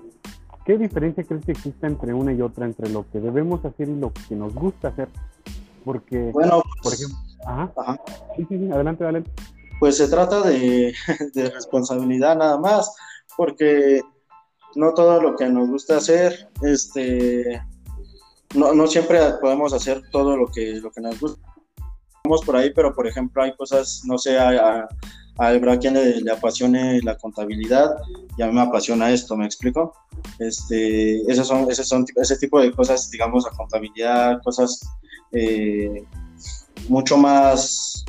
¿Qué 0.65 0.77
diferencia 0.77 1.23
crees 1.23 1.45
que 1.45 1.53
existe 1.53 1.87
entre 1.87 2.13
una 2.13 2.31
y 2.31 2.41
otra, 2.43 2.65
entre 2.65 2.89
lo 2.89 3.09
que 3.09 3.19
debemos 3.19 3.65
hacer 3.65 3.89
y 3.89 3.95
lo 3.95 4.13
que 4.13 4.35
nos 4.35 4.53
gusta 4.53 4.89
hacer? 4.89 5.09
Porque, 5.83 6.29
bueno, 6.31 6.61
por 6.61 6.83
pues, 6.83 7.01
ejemplo, 7.01 7.17
ajá. 7.47 7.99
Sí, 8.35 8.45
sí, 8.47 8.59
sí, 8.59 8.71
adelante, 8.71 9.03
adelante 9.03 9.31
pues 9.81 9.97
se 9.97 10.07
trata 10.07 10.41
de, 10.47 10.93
responsabilidad 11.35 12.37
nada 12.37 12.59
más, 12.59 12.93
porque 13.35 13.99
no 14.75 14.93
todo 14.93 15.19
lo 15.19 15.35
que 15.35 15.49
nos 15.49 15.69
gusta 15.69 15.97
hacer, 15.97 16.49
este, 16.61 17.59
no, 18.53 18.85
siempre 18.85 19.19
podemos 19.41 19.73
hacer 19.73 20.03
todo 20.11 20.37
lo 20.37 20.45
que, 20.45 20.75
lo 20.75 20.91
que 20.91 21.01
nos 21.01 21.19
gusta. 21.19 21.41
Vamos 22.23 22.45
por 22.45 22.57
ahí, 22.57 22.71
pero 22.75 22.93
por 22.93 23.07
ejemplo 23.07 23.41
hay 23.41 23.55
cosas, 23.55 24.03
no 24.05 24.19
sé, 24.19 24.37
a, 24.37 24.87
a, 25.39 25.77
quien 25.79 25.95
le, 25.95 26.31
apasione 26.31 27.01
la 27.01 27.17
contabilidad 27.17 27.95
y 28.37 28.43
a 28.43 28.47
mí 28.47 28.53
me 28.53 28.61
apasiona 28.61 29.09
esto, 29.09 29.35
¿me 29.35 29.45
explico? 29.45 29.95
Este, 30.37 31.23
esos 31.23 31.47
son, 31.47 31.71
esos 31.71 31.87
son 31.87 32.05
ese 32.17 32.37
tipo 32.37 32.61
de 32.61 32.71
cosas, 32.71 33.09
digamos, 33.09 33.47
a 33.47 33.57
contabilidad, 33.57 34.43
cosas 34.43 34.79
eh, 35.31 36.05
mucho 36.87 37.17
más 37.17 38.05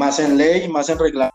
más 0.00 0.18
en 0.18 0.38
ley, 0.38 0.66
más 0.66 0.88
en 0.88 0.98
regla, 0.98 1.30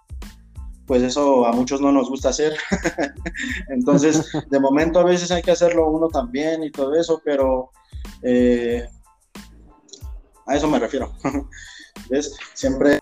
pues 0.87 1.03
eso 1.03 1.45
a 1.45 1.51
muchos 1.51 1.81
no 1.81 1.91
nos 1.91 2.09
gusta 2.09 2.29
hacer. 2.29 2.57
Entonces, 3.69 4.27
de 4.49 4.59
momento 4.59 4.99
a 4.99 5.03
veces 5.03 5.29
hay 5.29 5.43
que 5.43 5.51
hacerlo 5.51 5.87
uno 5.87 6.07
también 6.07 6.63
y 6.63 6.71
todo 6.71 6.95
eso, 6.95 7.21
pero 7.23 7.69
eh, 8.23 8.89
a 10.47 10.55
eso 10.55 10.67
me 10.67 10.79
refiero. 10.79 11.13
¿Ves? 12.09 12.35
Siempre 12.55 12.97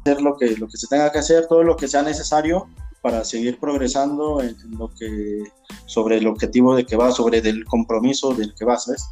hacer 0.00 0.22
lo 0.22 0.38
que, 0.38 0.56
lo 0.56 0.68
que 0.68 0.78
se 0.78 0.86
tenga 0.86 1.12
que 1.12 1.18
hacer, 1.18 1.46
todo 1.48 1.62
lo 1.62 1.76
que 1.76 1.86
sea 1.86 2.02
necesario 2.02 2.66
para 3.02 3.24
seguir 3.24 3.60
progresando 3.60 4.40
en, 4.40 4.56
lo 4.78 4.88
que 4.88 5.42
sobre 5.84 6.16
el 6.16 6.26
objetivo 6.26 6.74
de 6.74 6.86
que 6.86 6.96
va, 6.96 7.12
sobre 7.12 7.40
el 7.40 7.66
compromiso 7.66 8.32
del 8.32 8.54
que 8.54 8.64
vas, 8.64 8.86
¿ves? 8.86 9.04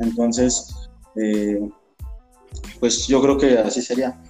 Entonces, 0.00 0.74
eh, 1.14 1.70
pues 2.80 3.06
yo 3.06 3.22
creo 3.22 3.38
que 3.38 3.58
así 3.58 3.80
sería 3.80 4.20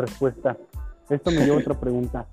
respuesta. 0.00 0.56
Esto 1.08 1.30
me 1.30 1.40
lleva 1.40 1.56
a 1.56 1.60
otra 1.60 1.78
pregunta. 1.78 2.26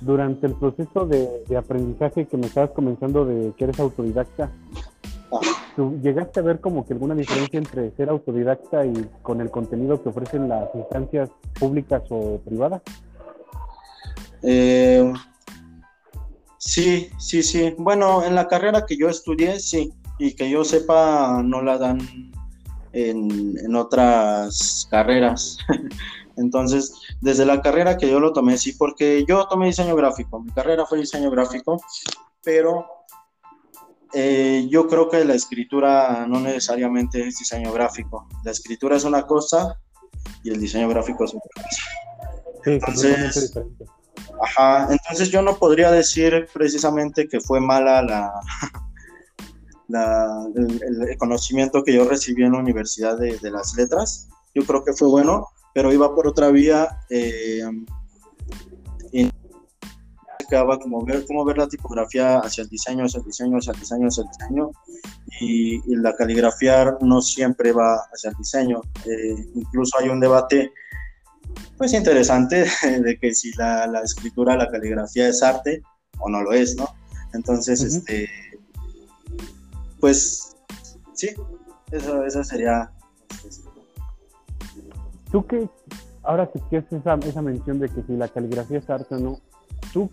Durante 0.00 0.46
el 0.46 0.54
proceso 0.54 1.06
de, 1.06 1.56
aprendizaje 1.56 2.26
que 2.26 2.36
me 2.36 2.46
estabas 2.46 2.70
comenzando 2.70 3.24
de 3.24 3.52
que 3.56 3.64
eres 3.64 3.78
autodidacta, 3.78 4.50
¿tú 5.76 5.98
llegaste 6.02 6.40
a 6.40 6.42
ver 6.42 6.60
como 6.60 6.86
que 6.86 6.94
alguna 6.94 7.14
diferencia 7.14 7.58
entre 7.58 7.90
ser 7.92 8.08
autodidacta 8.08 8.86
y 8.86 9.08
con 9.22 9.40
el 9.40 9.50
contenido 9.50 10.02
que 10.02 10.08
ofrecen 10.08 10.48
las 10.48 10.74
instancias 10.74 11.30
públicas 11.58 12.02
o 12.08 12.38
privadas? 12.44 12.82
Eh, 14.42 15.12
sí, 16.58 17.10
sí, 17.18 17.42
sí. 17.42 17.74
Bueno, 17.78 18.24
en 18.24 18.34
la 18.34 18.48
carrera 18.48 18.86
que 18.86 18.96
yo 18.96 19.08
estudié, 19.08 19.60
sí, 19.60 19.92
y 20.18 20.34
que 20.34 20.48
yo 20.48 20.64
sepa, 20.64 21.42
no 21.42 21.60
la 21.62 21.78
dan 21.78 21.98
en, 22.92 23.54
en 23.58 23.76
otras 23.76 24.86
carreras. 24.90 25.58
Entonces, 26.36 26.92
desde 27.20 27.46
la 27.46 27.60
carrera 27.62 27.96
que 27.96 28.08
yo 28.08 28.20
lo 28.20 28.32
tomé, 28.32 28.58
sí, 28.58 28.72
porque 28.72 29.24
yo 29.26 29.46
tomé 29.48 29.66
diseño 29.66 29.96
gráfico, 29.96 30.40
mi 30.40 30.50
carrera 30.52 30.86
fue 30.86 30.98
diseño 30.98 31.30
gráfico, 31.30 31.80
pero 32.42 32.86
eh, 34.16 34.68
yo 34.70 34.86
creo 34.86 35.08
que 35.08 35.24
la 35.24 35.34
escritura 35.34 36.24
no 36.28 36.38
necesariamente 36.38 37.26
es 37.26 37.38
diseño 37.38 37.72
gráfico. 37.72 38.28
La 38.44 38.52
escritura 38.52 38.96
es 38.96 39.02
una 39.02 39.26
cosa 39.26 39.76
y 40.44 40.50
el 40.50 40.60
diseño 40.60 40.88
gráfico 40.88 41.24
es 41.24 41.34
otra 41.34 41.50
cosa. 41.64 41.82
Sí, 42.62 42.70
entonces, 42.70 43.52
ajá, 44.40 44.88
entonces 44.90 45.30
yo 45.30 45.42
no 45.42 45.56
podría 45.56 45.90
decir 45.90 46.48
precisamente 46.52 47.26
que 47.26 47.40
fue 47.40 47.60
mala 47.60 48.02
la, 48.02 48.32
el, 50.54 51.18
conocimiento 51.18 51.82
que 51.82 51.94
yo 51.94 52.08
recibí 52.08 52.44
en 52.44 52.52
la 52.52 52.58
Universidad 52.58 53.18
de, 53.18 53.36
de 53.38 53.50
las 53.50 53.74
Letras. 53.74 54.28
Yo 54.54 54.64
creo 54.64 54.84
que 54.84 54.92
fue 54.92 55.08
bueno, 55.08 55.48
pero 55.74 55.92
iba 55.92 56.14
por 56.14 56.26
otra 56.26 56.50
vía 56.50 57.00
eh, 57.10 57.62
y 59.12 59.28
acaba 60.42 60.78
como 60.78 61.04
ver 61.04 61.26
cómo 61.26 61.44
ver 61.44 61.58
la 61.58 61.68
tipografía 61.68 62.38
hacia 62.38 62.62
el 62.62 62.70
diseño, 62.70 63.04
hacia 63.04 63.18
el 63.18 63.26
diseño, 63.26 63.58
hacia 63.58 63.72
el 63.72 63.80
diseño, 63.80 64.08
hacia 64.08 64.22
el 64.22 64.28
diseño 64.38 64.70
y, 65.40 65.96
la 65.96 66.14
caligrafía 66.14 66.96
no 67.00 67.20
siempre 67.20 67.72
va 67.72 67.96
hacia 68.12 68.30
el 68.30 68.36
diseño. 68.36 68.80
Eh, 69.04 69.34
incluso 69.54 69.98
hay 69.98 70.08
un 70.08 70.20
debate 70.20 70.72
pues 71.76 71.92
interesante 71.92 72.66
de 73.00 73.18
que 73.18 73.34
si 73.34 73.52
la, 73.52 73.86
la, 73.86 74.00
escritura, 74.00 74.56
la 74.56 74.70
caligrafía 74.70 75.28
es 75.28 75.42
arte 75.42 75.82
o 76.18 76.28
no 76.28 76.42
lo 76.42 76.52
es, 76.52 76.76
¿no? 76.76 76.88
Entonces, 77.32 77.82
este, 77.82 78.28
pues 79.98 80.56
sí, 81.14 81.30
eso, 81.90 82.24
eso 82.24 82.44
sería 82.44 82.92
Tú 85.34 85.44
que, 85.48 85.68
ahora 86.22 86.48
que 86.48 86.76
es 86.76 86.84
esa, 86.92 87.14
esa 87.14 87.42
mención 87.42 87.80
de 87.80 87.88
que 87.88 88.04
si 88.04 88.16
la 88.16 88.28
caligrafía 88.28 88.78
es 88.78 88.88
arte 88.88 89.16
o 89.16 89.18
no, 89.18 89.40
tú, 89.92 90.08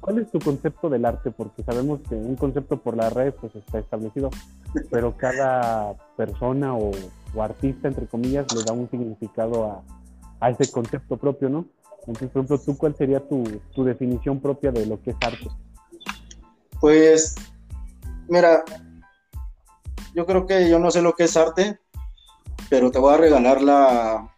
¿cuál 0.00 0.20
es 0.20 0.30
tu 0.30 0.38
concepto 0.38 0.88
del 0.88 1.04
arte? 1.04 1.32
Porque 1.32 1.64
sabemos 1.64 1.98
que 2.08 2.14
un 2.14 2.36
concepto 2.36 2.76
por 2.76 2.96
la 2.96 3.10
red 3.10 3.34
pues 3.34 3.56
está 3.56 3.80
establecido, 3.80 4.30
pero 4.88 5.16
cada 5.16 5.94
persona 6.16 6.76
o, 6.76 6.92
artista, 7.40 7.88
entre 7.88 8.06
comillas, 8.06 8.46
le 8.54 8.62
da 8.62 8.72
un 8.72 8.88
significado 8.88 9.64
a, 9.64 9.82
a, 10.38 10.50
ese 10.50 10.70
concepto 10.70 11.16
propio, 11.16 11.48
¿no? 11.48 11.64
Entonces, 12.06 12.30
por 12.30 12.44
ejemplo, 12.44 12.58
¿tú 12.58 12.78
cuál 12.78 12.94
sería 12.94 13.18
tu, 13.18 13.42
tu 13.74 13.82
definición 13.82 14.38
propia 14.38 14.70
de 14.70 14.86
lo 14.86 15.02
que 15.02 15.10
es 15.10 15.16
arte? 15.22 15.48
Pues, 16.80 17.34
mira, 18.28 18.62
yo 20.14 20.24
creo 20.24 20.46
que 20.46 20.70
yo 20.70 20.78
no 20.78 20.92
sé 20.92 21.02
lo 21.02 21.14
que 21.14 21.24
es 21.24 21.36
arte, 21.36 21.80
pero 22.70 22.92
te 22.92 23.00
voy 23.00 23.12
a 23.12 23.16
regalar 23.16 23.60
la, 23.60 24.28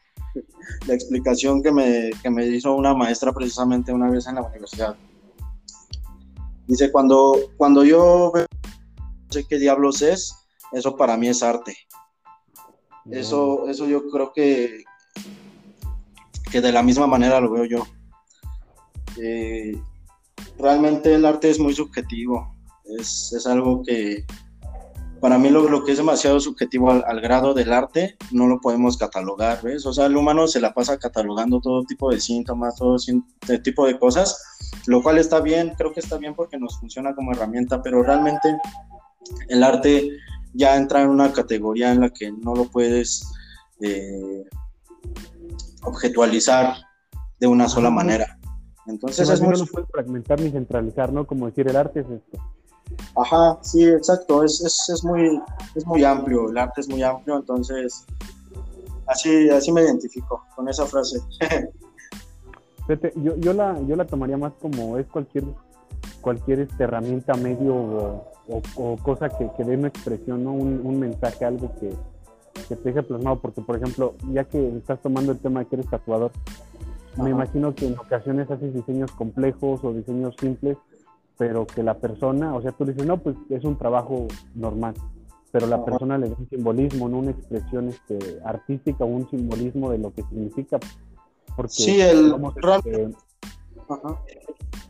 la 0.87 0.95
explicación 0.95 1.63
que 1.63 1.73
me, 1.73 2.11
que 2.23 2.31
me 2.31 2.47
hizo 2.47 2.75
una 2.75 2.95
maestra 2.95 3.33
precisamente 3.33 3.93
una 3.93 4.11
vez 4.11 4.27
en 4.27 4.37
la 4.37 4.43
universidad. 4.43 4.97
Dice, 6.67 6.91
cuando, 6.91 7.37
cuando 7.57 7.85
yo 7.85 8.33
no 8.35 9.33
sé 9.33 9.45
qué 9.47 9.59
diablos 9.59 10.03
es, 10.03 10.35
eso 10.73 10.97
para 10.97 11.17
mí 11.17 11.29
es 11.29 11.43
arte. 11.43 11.77
Eso, 13.11 13.69
eso 13.69 13.87
yo 13.87 14.09
creo 14.09 14.33
que, 14.33 14.83
que 16.51 16.61
de 16.61 16.73
la 16.73 16.83
misma 16.83 17.07
manera 17.07 17.41
lo 17.41 17.51
veo 17.51 17.65
yo. 17.65 17.87
Eh, 19.21 19.79
realmente 20.59 21.15
el 21.15 21.27
arte 21.27 21.51
es 21.51 21.59
muy 21.59 21.75
subjetivo, 21.75 22.57
es, 22.99 23.33
es 23.33 23.47
algo 23.47 23.83
que, 23.83 24.25
para 25.25 25.39
mí 25.39 25.49
lo, 25.49 25.85
que 25.85 25.93
es 25.93 25.97
demasiado 25.97 26.39
subjetivo 26.39 26.91
al, 26.91 27.21
grado 27.23 27.55
del 27.55 27.73
arte 27.73 28.19
no 28.31 28.47
lo 28.47 28.61
podemos 28.61 28.99
catalogar, 28.99 29.63
¿ves? 29.63 29.87
O 29.87 29.93
sea, 29.95 30.05
el 30.05 30.19
humano 30.19 30.47
se 30.47 30.61
la 30.61 30.75
pasa 30.75 30.99
catalogando 30.99 31.63
todo 31.63 31.83
tipo 31.85 32.11
de 32.11 32.21
síntomas, 32.21 32.77
todo 32.77 32.97
tipo 33.63 33.87
de 33.87 33.99
cosas, 33.99 34.39
lo 34.87 35.03
cual 35.03 35.17
está 35.17 35.41
bien, 35.41 35.73
creo 35.79 35.95
que 35.95 36.01
está 36.01 36.19
bien 36.19 36.35
porque 36.35 36.59
nos 36.59 36.79
funciona 36.79 37.15
como 37.15 37.33
herramienta, 37.33 37.81
pero 37.81 38.03
realmente 38.03 38.55
el 39.49 39.65
arte 39.65 40.11
ya 40.53 40.77
entra 40.77 41.01
en 41.01 41.09
una 41.09 41.33
categoría 41.33 41.91
en 41.91 42.03
la 42.03 42.11
que 42.11 42.31
no 42.31 42.55
lo 42.55 42.67
puedes 42.67 43.27
eh, 43.81 44.45
objetualizar 45.85 46.77
de 47.41 47.47
una 47.47 47.67
sola 47.67 47.89
manera. 47.89 48.39
Entonces 48.87 49.27
es 49.31 49.41
muy... 49.41 49.53
No 49.55 49.61
lo 49.61 49.67
puedes 49.69 49.89
fragmentar 49.89 50.39
ni 50.39 50.51
centralizar, 50.51 51.15
¿no? 51.15 51.27
Como 51.27 51.47
decir, 51.47 51.67
el 51.67 51.77
arte 51.77 52.01
es 52.01 52.11
esto 52.11 52.43
Ajá, 53.17 53.59
sí, 53.63 53.85
exacto, 53.85 54.43
es, 54.43 54.61
es, 54.61 54.89
es, 54.89 55.05
muy, 55.05 55.41
es 55.75 55.87
muy 55.87 56.05
amplio, 56.05 56.51
el 56.51 56.59
arte 56.59 56.81
es 56.81 56.89
muy 56.89 57.03
amplio, 57.03 57.37
entonces 57.37 58.05
así, 59.07 59.49
así 59.51 59.73
me 59.73 59.83
identifico 59.83 60.45
con 60.55 60.69
esa 60.69 60.87
frase. 60.87 61.21
yo, 63.17 63.37
yo, 63.37 63.53
la, 63.53 63.81
yo 63.83 63.97
la 63.97 64.07
tomaría 64.07 64.37
más 64.37 64.53
como 64.61 64.99
es 64.99 65.07
cualquier, 65.07 65.45
cualquier 66.21 66.61
este, 66.61 66.85
herramienta, 66.85 67.35
medio 67.35 68.25
o, 68.77 68.97
cosa 69.03 69.29
que, 69.31 69.51
que 69.57 69.65
dé 69.65 69.77
una 69.77 69.89
expresión, 69.89 70.45
¿no? 70.45 70.53
un, 70.53 70.81
un 70.85 70.99
mensaje, 70.99 71.45
algo 71.45 71.73
que, 71.81 71.91
que 72.69 72.77
te 72.77 72.89
deje 72.89 73.03
plasmado, 73.03 73.41
porque 73.41 73.61
por 73.61 73.77
ejemplo, 73.77 74.15
ya 74.33 74.45
que 74.45 74.77
estás 74.77 75.01
tomando 75.01 75.33
el 75.33 75.39
tema 75.39 75.61
de 75.61 75.67
que 75.67 75.77
eres 75.77 75.89
tatuador, 75.89 76.31
me 77.17 77.31
imagino 77.31 77.75
que 77.75 77.87
en 77.87 77.99
ocasiones 77.99 78.51
haces 78.51 78.75
diseños 78.75 79.11
complejos 79.13 79.81
o 79.85 79.93
diseños 79.93 80.35
simples, 80.41 80.77
pero 81.37 81.67
que 81.67 81.83
la 81.83 81.95
persona, 81.99 82.55
o 82.55 82.63
sea, 82.63 82.73
tú 82.73 82.85
dices, 82.85 83.07
no, 83.07 83.19
pues 83.19 83.37
es 83.51 83.65
un 83.65 83.77
trabajo 83.77 84.29
normal, 84.55 84.95
pero 85.51 85.67
la 85.67 85.85
persona 85.85 86.19
le 86.19 86.31
da 86.31 86.37
un 86.39 86.49
simbolismo, 86.49 87.09
no 87.09 87.19
una 87.19 87.31
expresión 87.31 87.89
este, 87.89 88.19
artística 88.45 89.05
un 89.05 89.29
simbolismo 89.31 89.91
de 89.91 89.99
lo 89.99 90.13
que 90.13 90.23
significa. 90.25 90.79
Porque 91.57 91.73
sí, 91.73 92.01
el 92.01 92.35
este, 92.57 93.11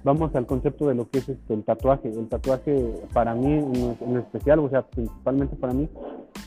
vamos 0.03 0.35
al 0.35 0.47
concepto 0.47 0.89
de 0.89 0.95
lo 0.95 1.09
que 1.11 1.19
es 1.19 1.29
este, 1.29 1.55
el 1.55 1.65
tatuaje. 1.65 2.09
El 2.09 2.29
tatuaje 2.29 2.95
para 3.13 3.35
mí 3.35 3.53
en, 3.53 4.17
especial, 4.17 4.61
o 4.61 4.71
sea, 4.71 4.83
principalmente 4.83 5.57
para 5.57 5.75
mí, 5.75 5.89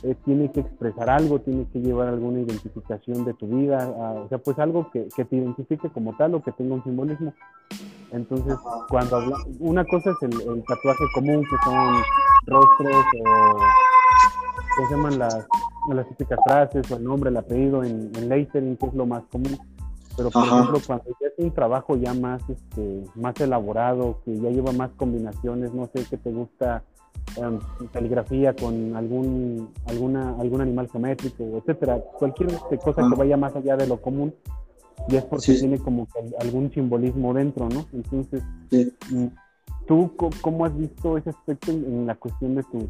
eh, 0.03 0.15
tiene 0.25 0.51
que 0.51 0.61
expresar 0.61 1.09
algo, 1.09 1.39
tiene 1.39 1.67
que 1.71 1.79
llevar 1.79 2.07
alguna 2.07 2.39
identificación 2.39 3.25
de 3.25 3.33
tu 3.33 3.47
vida, 3.47 3.87
o 3.87 4.27
sea, 4.29 4.37
pues 4.37 4.57
algo 4.59 4.89
que, 4.91 5.07
que, 5.15 5.25
te 5.25 5.35
identifique 5.35 5.89
como 5.89 6.15
tal 6.17 6.35
o 6.35 6.41
que 6.41 6.51
tenga 6.51 6.75
un 6.75 6.83
simbolismo. 6.83 7.33
Entonces, 8.11 8.55
cuando 8.89 9.17
habla, 9.17 9.37
una 9.59 9.83
cosa 9.85 10.11
es 10.11 10.17
el, 10.21 10.63
tatuaje 10.63 11.03
común, 11.13 11.43
que 11.43 11.57
son 11.63 12.01
rostros 12.45 13.05
o, 13.19 13.57
¿cómo 14.75 14.87
se 14.89 14.95
llaman 14.95 15.19
las, 15.19 15.47
las 15.89 16.07
típicas 16.09 16.39
frases 16.45 16.89
o 16.91 16.95
el 16.95 17.03
nombre, 17.03 17.29
el 17.29 17.37
apellido 17.37 17.83
en, 17.83 18.11
en 18.15 18.29
lettering, 18.29 18.77
que 18.77 18.85
es 18.85 18.93
lo 18.93 19.05
más 19.05 19.23
común 19.31 19.57
pero 20.17 20.31
por 20.31 20.47
ejemplo, 20.47 20.79
cuando 20.85 21.05
ya 21.21 21.27
es 21.27 21.33
un 21.37 21.51
trabajo 21.51 21.95
ya 21.95 22.13
más, 22.15 22.41
este, 22.49 23.03
más 23.13 23.39
elaborado, 23.39 24.19
que 24.25 24.35
ya 24.35 24.49
lleva 24.49 24.71
más 24.71 24.89
combinaciones, 24.97 25.71
no 25.73 25.87
sé 25.93 26.03
qué 26.09 26.17
te 26.17 26.31
gusta, 26.31 26.83
um, 27.37 27.59
caligrafía 27.93 28.55
con 28.55 28.95
algún, 28.95 29.71
alguna, 29.85 30.31
algún 30.39 30.61
animal 30.61 30.89
geométrico, 30.89 31.43
etcétera, 31.57 31.99
cualquier 32.17 32.49
este, 32.51 32.79
cosa 32.79 33.03
que 33.07 33.15
vaya 33.15 33.37
más 33.37 33.55
allá 33.55 33.77
de 33.77 33.85
lo 33.85 34.01
común, 34.01 34.33
ya 35.09 35.19
es 35.19 35.25
porque 35.25 35.53
tiene 35.53 35.79
como 35.79 36.07
algún 36.39 36.71
simbolismo 36.71 37.33
dentro, 37.33 37.69
¿no? 37.69 37.85
Entonces, 37.93 38.43
mm, 39.09 39.27
¿tú 39.87 40.13
cómo 40.41 40.65
has 40.65 40.77
visto 40.77 41.17
ese 41.17 41.29
aspecto 41.29 41.71
en, 41.71 42.05
la 42.05 42.15
cuestión 42.15 42.55
de 42.55 42.63
tus, 42.63 42.85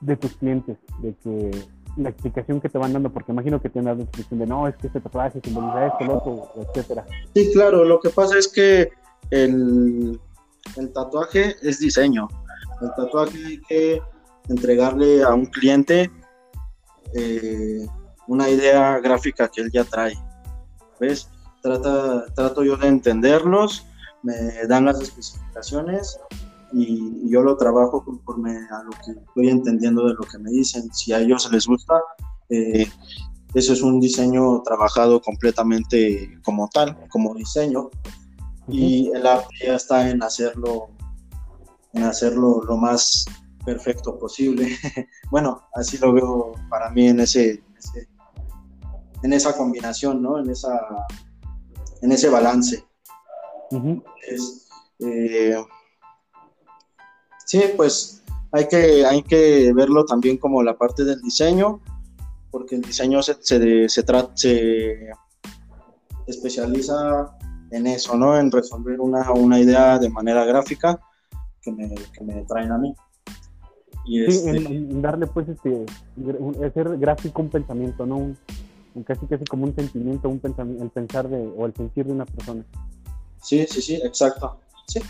de 0.00 0.16
tus 0.16 0.32
clientes? 0.36 0.76
De 1.00 1.14
que 1.22 1.50
la 1.96 2.10
explicación 2.10 2.60
que 2.60 2.68
te 2.68 2.78
van 2.78 2.92
dando, 2.92 3.12
porque 3.12 3.32
imagino 3.32 3.60
que 3.60 3.70
te 3.70 3.78
han 3.78 3.86
dado 3.86 4.02
explicación 4.02 4.40
de 4.40 4.46
no, 4.46 4.68
es 4.68 4.76
que 4.76 4.88
este 4.88 5.00
tatuaje 5.00 5.40
simboliza 5.42 5.86
esto, 5.86 6.04
lo 6.04 6.18
otro, 6.18 6.62
etcétera. 6.62 7.06
Sí, 7.34 7.50
claro, 7.52 7.84
lo 7.84 8.00
que 8.00 8.10
pasa 8.10 8.36
es 8.36 8.48
que 8.48 8.90
el, 9.30 10.20
el 10.76 10.92
tatuaje 10.92 11.56
es 11.62 11.78
diseño. 11.78 12.28
El 12.82 12.90
tatuaje 12.96 13.38
hay 13.46 13.60
que 13.62 14.02
entregarle 14.48 15.22
a 15.22 15.34
un 15.34 15.46
cliente 15.46 16.10
eh, 17.14 17.86
una 18.28 18.48
idea 18.48 18.98
gráfica 18.98 19.48
que 19.48 19.62
él 19.62 19.70
ya 19.72 19.84
trae. 19.84 20.14
¿Ves? 21.00 21.28
Trata, 21.62 22.26
trato 22.34 22.62
yo 22.62 22.76
de 22.76 22.88
entenderlos, 22.88 23.86
me 24.22 24.34
dan 24.68 24.84
las 24.84 25.00
especificaciones 25.00 26.18
y, 26.72 27.28
yo 27.28 27.42
lo 27.42 27.56
trabajo 27.56 28.04
conforme 28.04 28.52
a 28.70 28.82
lo 28.84 28.90
que 28.90 29.20
estoy 29.20 29.48
entendiendo 29.48 30.06
de 30.06 30.14
lo 30.14 30.20
que 30.20 30.38
me 30.38 30.50
dicen. 30.50 30.92
Si 30.92 31.12
a 31.12 31.18
ellos 31.18 31.50
les 31.50 31.66
gusta, 31.66 32.00
eh, 32.50 32.86
eso 33.54 33.72
es 33.72 33.82
un 33.82 34.00
diseño 34.00 34.62
trabajado 34.62 35.20
completamente 35.20 36.38
como 36.44 36.68
tal, 36.68 36.96
como 37.08 37.34
diseño. 37.34 37.90
Y 38.68 39.10
el 39.14 39.26
arte 39.26 39.54
ya 39.64 39.76
está 39.76 40.08
en 40.10 40.22
hacerlo, 40.22 40.88
en 41.94 42.04
hacerlo 42.04 42.62
lo 42.62 42.76
más 42.76 43.24
perfecto 43.64 44.18
posible. 44.18 44.68
bueno, 45.30 45.62
así 45.74 45.98
lo 45.98 46.12
veo 46.12 46.52
para 46.68 46.90
mí 46.90 47.08
en 47.08 47.20
ese, 47.20 47.62
en 49.22 49.32
esa 49.32 49.56
combinación, 49.56 50.22
¿no? 50.22 50.38
En 50.38 50.50
esa, 50.50 50.78
en 52.02 52.12
ese 52.12 52.28
balance. 52.28 52.84
Sí, 57.46 57.62
pues 57.76 58.22
hay 58.52 58.68
que, 58.68 59.04
hay 59.04 59.22
que 59.22 59.72
verlo 59.74 60.04
también 60.04 60.38
como 60.38 60.62
la 60.62 60.76
parte 60.76 61.04
del 61.04 61.20
diseño, 61.20 61.80
porque 62.50 62.76
el 62.76 62.82
diseño 62.82 63.22
se, 63.22 63.36
se, 63.40 63.88
se, 63.88 65.10
especializa 66.26 67.36
en 67.70 67.86
eso, 67.86 68.16
¿no? 68.16 68.38
En 68.38 68.50
resolver 68.50 69.00
una, 69.00 69.30
una 69.32 69.60
idea 69.60 69.98
de 69.98 70.08
manera 70.08 70.44
gráfica 70.44 70.98
que 71.60 71.72
me, 71.72 71.94
que 71.94 72.24
me 72.24 72.42
traen 72.44 72.72
a 72.72 72.78
mí. 72.78 72.94
Y 74.06 74.30
sí, 74.30 74.48
este 74.48 74.50
en, 74.50 75.02
darle 75.02 75.26
pues 75.26 75.48
este, 75.48 75.84
hacer 76.64 76.96
gráfico 76.98 77.42
un 77.42 77.50
pensamiento, 77.50 78.06
¿no? 78.06 78.16
Un, 78.16 78.38
casi 79.04 79.26
casi 79.26 79.44
como 79.44 79.64
un 79.64 79.74
sentimiento, 79.74 80.28
un 80.28 80.38
pensamiento, 80.38 80.84
el 80.84 80.90
pensar 80.90 81.28
de, 81.28 81.52
o 81.56 81.66
el 81.66 81.74
sentir 81.74 82.06
de 82.06 82.12
una 82.12 82.24
persona. 82.24 82.64
Sí, 83.42 83.66
sí, 83.68 83.82
sí, 83.82 84.00
exacto. 84.02 84.58
Sí 84.86 85.00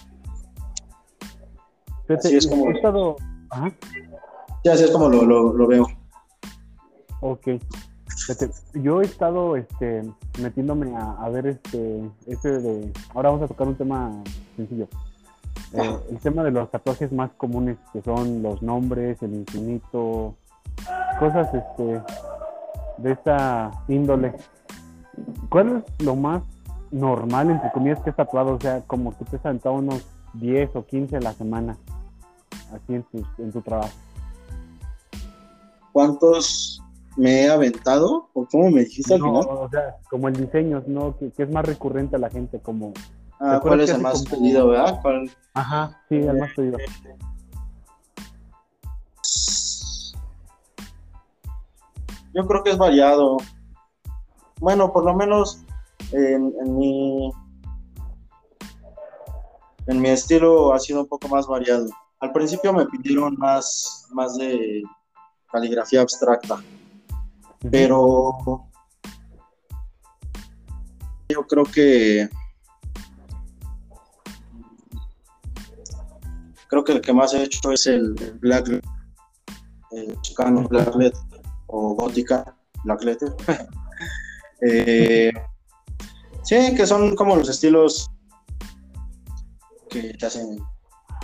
así 2.14 2.36
es 2.36 2.46
como, 2.46 2.70
así 2.70 4.84
es 4.84 4.90
como 4.90 5.08
lo, 5.08 5.66
veo. 5.66 5.86
Ok. 7.20 7.48
yo 8.74 9.00
he 9.00 9.04
estado 9.04 9.56
este, 9.56 10.02
metiéndome 10.40 10.94
a, 10.96 11.28
ver 11.28 11.46
este, 11.46 12.10
este 12.26 12.60
de... 12.60 12.92
Ahora 13.14 13.30
vamos 13.30 13.44
a 13.44 13.48
tocar 13.48 13.68
un 13.68 13.74
tema 13.74 14.22
sencillo. 14.56 14.88
Eh, 15.72 15.96
el 16.10 16.18
tema 16.18 16.44
de 16.44 16.52
los 16.52 16.70
tatuajes 16.70 17.12
más 17.12 17.30
comunes 17.36 17.76
que 17.92 18.00
son 18.02 18.42
los 18.42 18.62
nombres, 18.62 19.20
el 19.22 19.34
infinito, 19.34 20.34
cosas 21.18 21.52
este, 21.52 22.02
de 22.98 23.12
esta 23.12 23.70
índole. 23.88 24.34
¿Cuál 25.48 25.84
es 25.98 26.04
lo 26.04 26.16
más 26.16 26.42
normal, 26.90 27.50
entre 27.50 27.70
comillas, 27.72 28.00
que 28.00 28.10
es 28.10 28.16
tatuado? 28.16 28.54
O 28.54 28.60
sea, 28.60 28.82
como 28.86 29.16
que 29.16 29.24
te 29.24 29.36
has 29.36 29.42
sentado 29.42 29.76
unos 29.76 30.06
10 30.34 30.76
o 30.76 30.84
15 30.84 31.16
a 31.16 31.20
la 31.20 31.32
semana 31.32 31.76
así 32.72 32.94
en 32.94 33.02
tu, 33.04 33.24
en 33.38 33.52
tu 33.52 33.60
trabajo? 33.60 33.94
¿Cuántos 35.92 36.82
me 37.16 37.44
he 37.44 37.50
aventado? 37.50 38.28
¿O 38.34 38.46
cómo 38.46 38.70
me 38.70 38.80
dijiste 38.80 39.14
al 39.14 39.20
final? 39.20 39.46
O 39.48 39.68
sea, 39.70 39.96
como 40.10 40.28
el 40.28 40.36
diseño, 40.36 40.82
¿no? 40.86 41.16
Que, 41.16 41.32
es 41.36 41.50
más 41.50 41.64
recurrente 41.64 42.16
a 42.16 42.18
la 42.18 42.30
gente, 42.30 42.60
como... 42.60 42.92
Ah, 43.40 43.60
¿cuál 43.62 43.80
es 43.80 43.90
el 43.90 44.00
más 44.00 44.24
pedido, 44.24 44.68
verdad? 44.68 45.00
Ajá, 45.54 46.02
sí, 46.08 46.16
el 46.16 46.38
más 46.38 46.50
pedido. 46.54 46.78
Yo 52.36 52.46
creo 52.46 52.62
que 52.62 52.70
es 52.70 52.76
variado. 52.76 53.38
Bueno, 54.60 54.92
por 54.92 55.04
lo 55.06 55.14
menos 55.14 55.64
en, 56.12 56.52
en 56.60 56.76
mi 56.76 57.32
en 59.86 60.00
mi 60.02 60.10
estilo 60.10 60.74
ha 60.74 60.78
sido 60.78 61.00
un 61.00 61.06
poco 61.06 61.28
más 61.28 61.46
variado. 61.46 61.88
Al 62.20 62.32
principio 62.32 62.74
me 62.74 62.84
pidieron 62.86 63.36
más, 63.38 64.06
más 64.12 64.36
de 64.36 64.82
caligrafía 65.50 66.02
abstracta, 66.02 66.62
pero 67.70 68.66
yo 71.30 71.46
creo 71.46 71.64
que 71.64 72.28
creo 76.68 76.84
que 76.84 76.92
el 76.92 77.00
que 77.00 77.12
más 77.14 77.32
he 77.32 77.44
hecho 77.44 77.72
es 77.72 77.86
el 77.86 78.14
Black 78.40 78.68
el 79.92 80.20
Chicano 80.20 80.68
Black 80.68 80.94
Letter 80.96 81.35
o 81.66 81.94
Gótica 81.94 82.56
Black 82.84 83.02
Letter. 83.02 83.34
eh, 84.62 85.32
sí, 86.42 86.74
que 86.74 86.86
son 86.86 87.14
como 87.16 87.36
los 87.36 87.48
estilos 87.48 88.10
que 89.88 90.14
te 90.14 90.26
hacen 90.26 90.58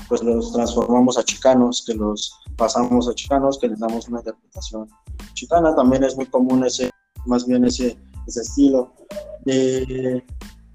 pues 0.09 0.23
los 0.23 0.53
transformamos 0.53 1.17
a 1.17 1.25
chicanos, 1.25 1.83
que 1.87 1.95
los 1.95 2.39
pasamos 2.57 3.09
a 3.09 3.15
chicanos, 3.15 3.59
que 3.59 3.69
les 3.69 3.79
damos 3.79 4.09
una 4.09 4.19
interpretación 4.19 4.87
chicana. 5.33 5.75
También 5.75 6.05
es 6.05 6.17
muy 6.17 6.27
común 6.27 6.65
ese, 6.67 6.91
más 7.25 7.47
bien 7.47 7.65
ese, 7.65 7.97
ese 8.27 8.43
estilo. 8.43 8.93
De, 9.47 10.23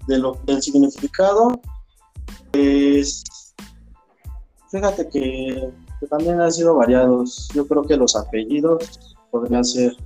lo, 0.08 0.32
del 0.44 0.60
significado, 0.60 1.60
pues 2.50 3.22
fíjate 4.70 5.08
que, 5.08 5.72
también 6.10 6.40
han 6.40 6.52
sido 6.52 6.74
variados. 6.74 7.48
Yo 7.54 7.66
creo 7.68 7.82
que 7.82 7.96
los 7.96 8.16
apellidos 8.16 9.16
podrían 9.38 9.64
ser 9.64 9.96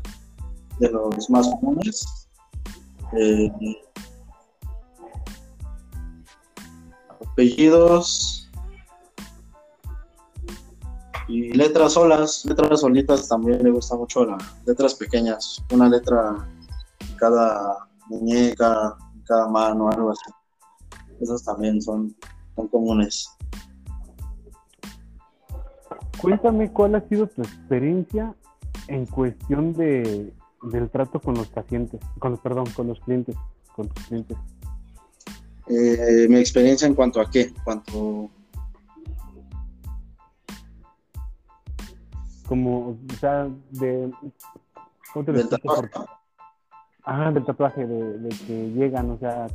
de 0.79 0.91
los 0.91 1.31
más 1.31 1.49
comunes. 1.49 2.29
Eh, 3.17 3.51
apellidos 7.21 8.51
y 11.29 11.53
letras 11.53 11.93
solas, 11.93 12.45
letras 12.45 12.81
solitas 12.81 13.29
también 13.29 13.63
me 13.63 13.71
gusta 13.71 13.97
mucho 13.97 14.25
las 14.25 14.43
letras 14.67 14.95
pequeñas, 14.95 15.63
una 15.73 15.89
letra 15.89 16.47
en 17.01 17.17
cada 17.17 17.89
muñeca, 18.09 18.97
en 19.15 19.23
cada 19.23 19.49
mano, 19.49 19.89
algo 19.89 20.11
así. 20.11 20.31
Esas 21.21 21.45
también 21.45 21.81
son, 21.81 22.15
son 22.57 22.69
comunes. 22.69 23.31
Cuéntame 26.21 26.71
cuál 26.73 26.97
ha 26.97 27.09
sido 27.09 27.27
tu 27.27 27.43
experiencia 27.43 28.35
en 28.89 29.07
cuestión 29.07 29.73
de, 29.73 30.33
del 30.63 30.91
trato 30.91 31.21
con 31.21 31.35
los 31.35 31.49
pacientes, 31.49 32.01
con 32.19 32.33
los, 32.33 32.41
perdón, 32.41 32.67
con 32.75 32.89
los 32.89 33.01
clientes, 33.01 33.37
con 33.75 33.89
tus 33.89 34.07
clientes. 34.07 34.37
Eh, 35.69 36.27
mi 36.29 36.39
experiencia 36.39 36.87
en 36.87 36.95
cuanto 36.95 37.21
a 37.21 37.31
qué, 37.31 37.43
en 37.43 37.55
cuanto 37.65 38.31
como, 42.47 42.89
o 42.89 42.99
sea, 43.19 43.49
de... 43.71 44.11
¿cómo 45.13 45.25
te 45.25 45.33
del 45.33 45.49
tatuaje. 45.49 45.89
Ah, 47.05 47.31
del 47.33 47.45
tatuaje, 47.45 47.87
de, 47.87 48.29
que 48.47 48.71
llegan, 48.73 49.11
o 49.11 49.19
sea, 49.19 49.47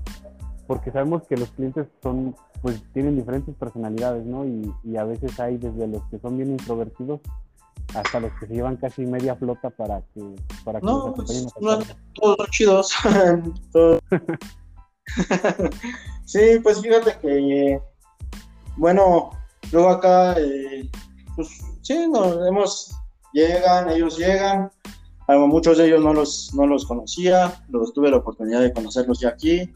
porque 0.66 0.92
sabemos 0.92 1.24
que 1.28 1.38
los 1.38 1.50
clientes 1.52 1.88
son, 2.02 2.36
pues 2.62 2.82
tienen 2.94 3.16
diferentes 3.16 3.54
personalidades, 3.56 4.26
¿no? 4.26 4.46
Y, 4.46 4.74
y, 4.84 4.98
a 4.98 5.04
veces 5.04 5.40
hay 5.40 5.58
desde 5.58 5.88
los 5.88 6.04
que 6.06 6.20
son 6.20 6.38
bien 6.38 6.50
introvertidos 6.50 7.22
hasta 8.00 8.20
los 8.20 8.32
que 8.40 8.48
se 8.48 8.54
llevan 8.54 8.78
casi 8.78 9.06
media 9.06 9.36
flota 9.36 9.70
para 9.70 10.02
que, 10.14 10.36
para 10.64 10.80
que 10.80 10.86
no, 10.86 11.14
pues, 11.14 11.48
no, 11.60 11.80
todos 12.14 12.38
son 12.38 12.48
chidos. 12.52 12.94
sí, 16.26 16.60
pues 16.62 16.82
fíjate 16.82 17.18
que, 17.22 17.82
bueno, 18.76 19.32
luego 19.72 19.90
acá, 19.90 20.36
eh, 20.38 20.90
pues 21.36 21.50
sí, 21.82 22.08
nos 22.08 22.48
hemos, 22.48 22.96
llegan, 23.34 23.90
ellos 23.90 24.18
llegan, 24.18 24.72
muchos 25.36 25.78
de 25.78 25.88
ellos 25.88 26.04
no 26.04 26.14
los, 26.14 26.54
no 26.54 26.66
los 26.66 26.86
conocía, 26.86 27.54
los 27.70 27.94
tuve 27.94 28.10
la 28.10 28.18
oportunidad 28.18 28.62
de 28.62 28.74
conocerlos 28.74 29.20
ya 29.20 29.30
aquí. 29.30 29.72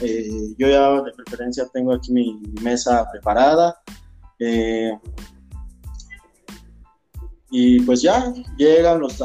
Eh, 0.00 0.54
yo 0.58 0.68
ya 0.68 1.02
de 1.02 1.12
preferencia 1.12 1.66
tengo 1.72 1.92
aquí 1.92 2.12
mi, 2.12 2.40
mesa 2.62 3.06
preparada. 3.10 3.80
Eh, 4.38 4.98
y 7.50 7.80
pues 7.80 8.02
ya 8.02 8.32
llegan 8.56 9.00
los 9.00 9.20
eh, 9.20 9.24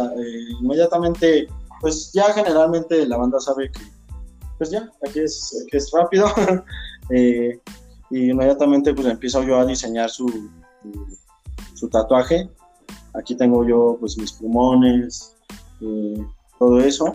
inmediatamente, 0.61 1.47
pues 1.79 2.11
ya 2.13 2.33
generalmente 2.33 3.05
la 3.07 3.17
banda 3.17 3.39
sabe 3.39 3.71
que 3.71 3.81
pues 4.57 4.69
ya, 4.69 4.89
aquí 5.05 5.19
es, 5.19 5.91
rápido. 5.91 6.27
y 7.09 8.29
inmediatamente 8.29 8.93
pues 8.93 9.07
empiezo 9.07 9.41
yo 9.43 9.59
a 9.59 9.65
diseñar 9.65 10.09
su, 10.09 10.49
su 11.73 11.89
tatuaje 11.89 12.49
Aquí 13.13 13.35
tengo 13.35 13.67
yo 13.67 13.97
pues 13.99 14.17
mis 14.17 14.31
pulmones, 14.31 15.35
eh, 15.81 16.25
todo 16.57 16.79
eso. 16.79 17.13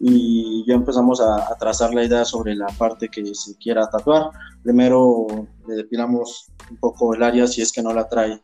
Y 0.00 0.64
ya 0.66 0.74
empezamos 0.74 1.20
a, 1.20 1.56
trazar 1.58 1.92
la 1.92 2.04
idea 2.04 2.24
sobre 2.24 2.54
la 2.54 2.66
parte 2.78 3.08
que 3.08 3.34
se 3.34 3.56
quiera 3.56 3.88
tatuar. 3.90 4.30
Primero 4.62 5.26
le 5.66 5.74
depilamos 5.74 6.52
un 6.70 6.76
poco 6.76 7.14
el 7.14 7.22
área 7.22 7.46
si 7.46 7.62
es 7.62 7.72
que 7.72 7.82
no 7.82 7.92
la 7.92 8.08
trae 8.08 8.40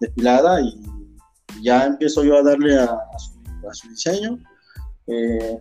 depilada 0.00 0.60
y 0.60 0.80
ya 1.62 1.84
empiezo 1.84 2.24
yo 2.24 2.36
a 2.36 2.42
darle 2.42 2.78
a, 2.78 2.98
su, 3.72 3.88
diseño. 3.88 4.38
Eh, 5.06 5.60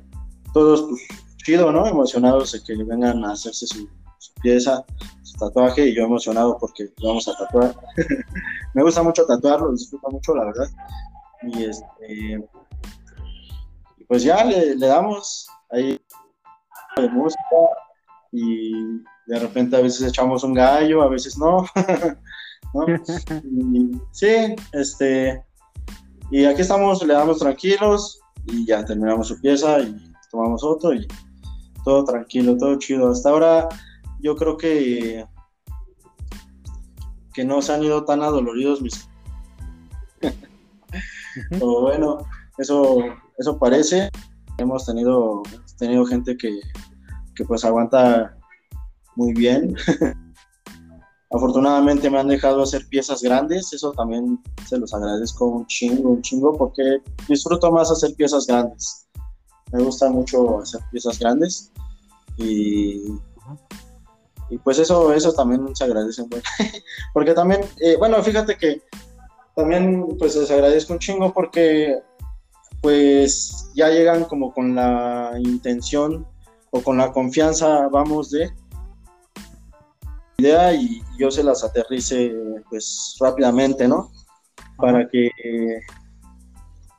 todos 0.53 0.84
pues, 0.89 1.01
chido, 1.38 1.71
¿no? 1.71 1.86
Emocionados 1.88 2.51
de 2.51 2.63
que 2.63 2.84
vengan 2.84 3.23
a 3.25 3.34
hacerse 3.34 3.67
su, 3.67 3.89
su 4.19 4.34
pieza, 4.41 4.86
tatuaje 5.38 5.88
y 5.88 5.95
yo 5.95 6.03
emocionado 6.03 6.58
porque 6.58 6.89
vamos 7.03 7.27
a 7.27 7.38
tatuar. 7.38 7.75
me 8.73 8.84
gusta 8.84 9.03
mucho 9.03 9.25
tatuarlo, 9.25 9.71
disfruto 9.71 10.10
mucho, 10.10 10.36
la 10.36 10.45
verdad. 10.45 10.67
Y 11.43 11.65
este, 11.65 12.49
pues 14.08 14.23
ya 14.23 14.43
le, 14.43 14.75
damos 14.77 15.47
ahí 15.71 15.99
de 16.97 17.10
música 17.10 17.41
y 18.31 18.71
de 19.27 19.39
repente 19.39 19.75
a 19.75 19.81
veces 19.81 20.08
echamos 20.08 20.43
un 20.43 20.53
gallo, 20.53 21.01
a 21.01 21.10
veces 21.10 21.38
no. 21.38 21.65
sí, 24.12 24.55
este, 24.71 25.45
y 26.31 26.45
aquí 26.45 26.61
estamos, 26.61 27.05
le 27.05 27.13
damos 27.13 27.39
tranquilos 27.39 28.19
y 28.45 28.65
ya 28.65 28.83
terminamos 28.83 29.27
su 29.27 29.39
pieza 29.39 29.79
y 29.79 29.95
tomamos 30.31 30.63
otro 30.63 30.93
y 30.93 31.07
todo 31.83 32.03
tranquilo, 32.03 32.57
todo 32.57 32.77
chido. 32.77 33.11
Hasta 33.11 33.29
ahora 33.29 33.69
yo 34.19 34.35
creo 34.35 34.57
que 34.57 35.25
que 37.33 37.43
no 37.43 37.61
se 37.61 37.73
han 37.73 37.83
ido 37.83 38.05
tan 38.05 38.21
adoloridos 38.21 38.81
mis 38.81 39.09
o 41.59 41.81
bueno 41.81 42.17
eso 42.57 42.99
eso 43.38 43.59
parece. 43.59 44.09
Hemos 44.57 44.85
tenido 44.85 45.43
tenido 45.77 46.05
gente 46.05 46.38
que, 46.38 46.59
que 47.35 47.43
pues 47.43 47.65
aguanta 47.65 48.38
muy 49.15 49.33
bien 49.33 49.75
afortunadamente 51.36 52.10
me 52.10 52.19
han 52.19 52.28
dejado 52.28 52.63
hacer 52.63 52.88
piezas 52.88 53.21
grandes 53.21 53.71
eso 53.74 53.91
también 53.91 54.41
se 54.67 54.78
los 54.78 54.93
agradezco 54.93 55.45
un 55.45 55.67
chingo 55.67 56.10
un 56.12 56.21
chingo 56.21 56.58
porque 56.58 57.00
disfruto 57.28 57.71
más 57.71 57.91
hacer 57.91 58.13
piezas 58.15 58.48
grandes. 58.48 59.08
Me 59.71 59.84
gusta 59.84 60.10
mucho 60.10 60.60
hacer 60.60 60.82
piezas 60.91 61.19
grandes 61.19 61.71
y 62.38 63.02
y 64.50 64.58
pues 64.60 64.78
eso, 64.80 65.13
eso 65.13 65.34
también 65.34 65.76
se 65.76 65.84
agradece, 65.84 66.24
porque 67.13 67.34
también, 67.34 67.62
eh, 67.80 67.95
bueno, 67.98 68.21
fíjate 68.21 68.56
que 68.58 68.82
también 69.56 70.06
pues 70.19 70.36
les 70.36 70.52
agradezco 70.52 70.93
un 70.93 71.00
chingo 71.00 71.34
porque 71.34 72.00
pues 72.82 73.71
ya 73.74 73.89
llegan 73.89 74.26
como 74.26 74.54
con 74.54 74.76
la 74.76 75.34
intención 75.39 76.28
o 76.69 76.82
con 76.82 76.98
la 76.98 77.12
confianza, 77.12 77.88
vamos, 77.88 78.30
de 78.32 78.52
idea 80.38 80.74
y 80.74 81.02
yo 81.17 81.32
se 81.32 81.43
las 81.43 81.63
aterrice 81.63 82.34
pues 82.69 83.15
rápidamente, 83.19 83.88
¿no? 83.88 84.12
Para 84.78 85.08
que 85.10 85.30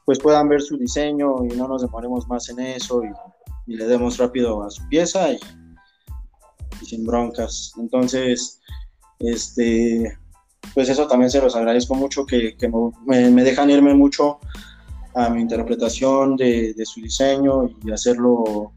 pues 0.05 0.19
puedan 0.21 0.49
ver 0.49 0.63
su 0.63 0.77
diseño 0.79 1.45
y 1.45 1.57
no 1.57 1.67
nos 1.67 1.83
demoremos 1.83 2.29
más 2.29 2.49
en 2.49 2.61
eso 2.61 3.03
y, 3.05 3.73
y 3.73 3.77
le 3.77 3.87
demos 3.87 4.19
rápido 4.19 4.63
a 4.63 4.71
su 4.71 4.87
pieza 4.89 5.33
y 5.33 5.39
sin 6.85 7.05
broncas. 7.05 7.73
Entonces, 7.79 8.61
este, 9.19 10.17
pues 10.75 10.89
eso 10.89 11.07
también 11.07 11.31
se 11.31 11.41
los 11.41 11.57
agradezco 11.57 11.95
mucho, 11.95 12.27
que, 12.27 12.57
me, 13.07 13.43
dejan 13.43 13.71
irme 13.71 13.95
mucho 13.95 14.39
a 15.15 15.29
mi 15.31 15.41
interpretación 15.41 16.37
de, 16.37 16.75
su 16.85 17.01
diseño 17.01 17.71
y 17.85 17.91
hacerlo 17.91 18.73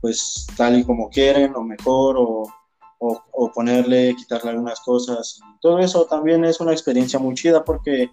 pues 0.00 0.46
tal 0.56 0.78
y 0.78 0.84
como 0.84 1.10
quieren 1.10 1.56
o 1.56 1.62
mejor 1.62 2.16
o, 2.18 2.44
ponerle, 3.54 4.14
quitarle 4.16 4.50
algunas 4.50 4.80
cosas. 4.80 5.40
Todo 5.60 5.78
eso 5.78 6.04
también 6.06 6.44
es 6.44 6.60
una 6.60 6.72
experiencia 6.72 7.18
muy 7.18 7.34
chida 7.34 7.64
porque 7.64 8.10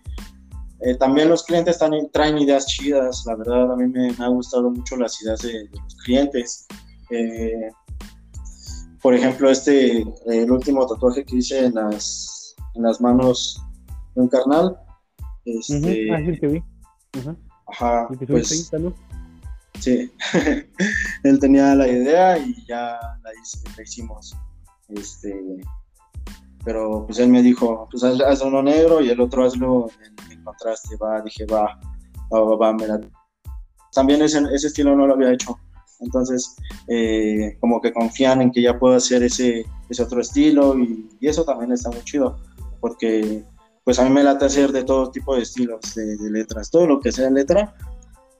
eh, 0.82 0.96
también 0.96 1.30
los 1.30 1.44
clientes 1.44 1.80
traen 2.12 2.38
ideas 2.38 2.66
chidas, 2.68 3.24
la 3.26 3.36
verdad 3.36 3.72
a 3.72 3.76
mí 3.76 3.88
me, 3.88 4.14
ha 4.20 4.28
gustado 4.28 4.70
mucho 4.70 4.98
las 4.98 5.22
ideas 5.22 5.42
de, 5.42 5.70
los 5.72 5.96
clientes. 6.04 6.68
Eh, 7.10 7.70
por 9.02 9.14
ejemplo, 9.14 9.50
este, 9.50 10.06
el 10.26 10.52
último 10.52 10.86
tatuaje 10.86 11.24
que 11.24 11.38
hice 11.38 11.66
en 11.66 11.76
las, 11.76 12.56
en 12.74 12.84
las 12.84 13.00
manos 13.00 13.62
de 14.16 14.22
un 14.22 14.28
carnal. 14.28 14.78
Este, 15.46 16.12
Ah, 16.12 16.20
sí, 16.26 16.40
que 16.40 16.48
vi. 16.48 16.64
Ajá, 17.68 18.08
pues, 18.28 18.72
Sí, 19.80 20.12
él 21.24 21.40
tenía 21.40 21.76
la 21.76 21.88
idea 21.88 22.38
y 22.38 22.66
ya 22.66 22.98
la, 23.24 23.84
hicimos. 23.84 24.36
Este, 24.90 25.34
pero 26.64 27.06
pues 27.06 27.20
él 27.20 27.30
me 27.30 27.42
dijo, 27.42 27.88
pues 27.92 28.04
haz, 28.04 28.42
uno 28.42 28.62
negro 28.64 29.02
y 29.02 29.10
el 29.10 29.22
otro 29.22 29.46
hazlo 29.46 29.88
en, 30.32 30.44
contraste, 30.44 30.96
va, 30.98 31.22
dije, 31.22 31.46
va, 31.46 31.80
va, 32.34 32.42
va, 32.42 32.56
va, 32.56 33.00
También 33.94 34.22
ese, 34.22 34.44
ese 34.52 34.68
estilo 34.68 34.96
no 34.96 35.08
lo 35.08 35.14
había 35.14 35.32
hecho. 35.32 35.58
Entonces, 36.00 36.56
eh, 36.88 37.58
como 37.60 37.82
que 37.82 37.94
confían 37.94 38.42
en 38.42 38.52
que 38.52 38.62
ya 38.62 38.78
puedo 38.78 38.96
hacer 38.96 39.24
ese, 39.24 39.66
ese 39.90 40.04
otro 40.04 40.22
estilo 40.22 40.78
y, 40.78 41.08
eso 41.22 41.44
también 41.44 41.72
está 41.72 41.90
muy 41.90 42.04
chido, 42.04 42.38
porque 42.80 43.44
pues 43.84 43.98
a 44.00 44.04
mí 44.04 44.10
me 44.12 44.24
late 44.24 44.46
hacer 44.46 44.72
de 44.72 44.84
todo 44.84 45.10
tipo 45.12 45.36
de 45.36 45.44
estilos, 45.44 45.80
de, 45.96 46.18
letras, 46.30 46.70
todo 46.70 46.86
lo 46.86 47.00
que 47.00 47.12
sea 47.12 47.30
letra, 47.30 47.74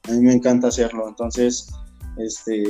a 0.04 0.12
mí 0.12 0.20
me 0.20 0.34
encanta 0.34 0.68
hacerlo. 0.68 1.08
Entonces, 1.08 1.72
este, 2.18 2.64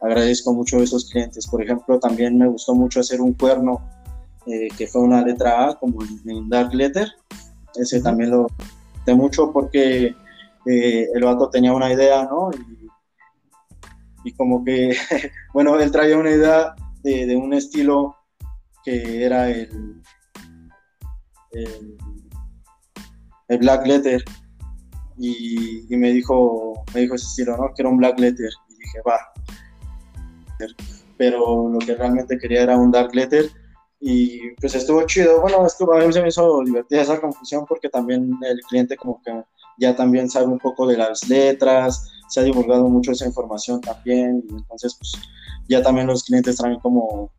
agradezco 0.00 0.52
mucho 0.52 0.78
a 0.78 0.82
esos 0.82 1.10
clientes. 1.10 1.46
Por 1.46 1.62
ejemplo, 1.62 1.98
también 1.98 2.38
me 2.38 2.48
gustó 2.48 2.74
mucho 2.74 3.00
hacer 3.00 3.20
un 3.20 3.34
cuerno 3.34 3.80
eh, 4.46 4.68
que 4.76 4.86
fue 4.86 5.02
una 5.02 5.22
letra 5.22 5.68
A, 5.68 5.74
como 5.74 6.02
en 6.02 6.48
Dark 6.48 6.74
Letter. 6.74 7.08
Ese 7.74 8.00
también 8.00 8.30
lo 8.30 8.46
de 9.06 9.14
mucho 9.14 9.52
porque 9.52 10.14
eh, 10.66 11.08
el 11.14 11.24
vato 11.24 11.48
tenía 11.50 11.72
una 11.72 11.92
idea, 11.92 12.24
¿no? 12.24 12.50
Y 12.52 12.78
y 14.24 14.32
como 14.32 14.64
que, 14.64 14.96
bueno, 15.54 15.78
él 15.80 15.90
traía 15.90 16.18
una 16.18 16.30
idea 16.30 16.74
de, 17.02 17.36
un 17.36 17.54
estilo 17.54 18.16
que 18.84 19.24
era 19.24 19.50
el, 19.50 20.02
el, 23.48 23.58
black 23.58 23.86
letter 23.86 24.22
y, 25.18 25.86
me 25.96 26.12
dijo 26.12 26.84
me 26.94 27.00
dijo 27.00 27.14
ese 27.14 27.26
estilo 27.26 27.56
no 27.56 27.72
que 27.74 27.82
era 27.82 27.88
un 27.88 27.96
black 27.96 28.20
letter 28.20 28.50
y 28.67 28.67
dije 28.78 29.00
va 29.06 29.18
pero 31.16 31.68
lo 31.68 31.78
que 31.80 31.94
realmente 31.94 32.38
quería 32.38 32.62
era 32.62 32.76
un 32.76 32.90
dark 32.90 33.14
letter 33.14 33.50
y 34.00 34.50
pues 34.60 34.74
estuvo 34.76 35.04
chido. 35.06 35.40
Bueno 35.40 35.66
estuvo, 35.66 35.92
a 35.94 36.06
mí 36.06 36.12
se 36.12 36.22
me 36.22 36.28
hizo 36.28 36.62
divertida 36.64 37.02
esa 37.02 37.20
confusión 37.20 37.66
porque 37.66 37.88
también 37.88 38.30
el 38.42 38.60
cliente 38.68 38.96
como 38.96 39.20
que 39.22 39.42
ya 39.78 39.94
también 39.94 40.30
sabe 40.30 40.46
un 40.46 40.58
poco 40.58 40.86
de 40.86 40.96
las 40.96 41.28
letras, 41.28 42.08
se 42.28 42.40
ha 42.40 42.44
divulgado 42.44 42.88
mucho 42.88 43.12
esa 43.12 43.26
información 43.26 43.80
también, 43.80 44.42
y 44.48 44.54
entonces 44.54 44.94
pues 44.98 45.12
ya 45.68 45.82
también 45.82 46.06
los 46.06 46.24
clientes 46.24 46.56
traen 46.56 46.78
como, 46.80 47.32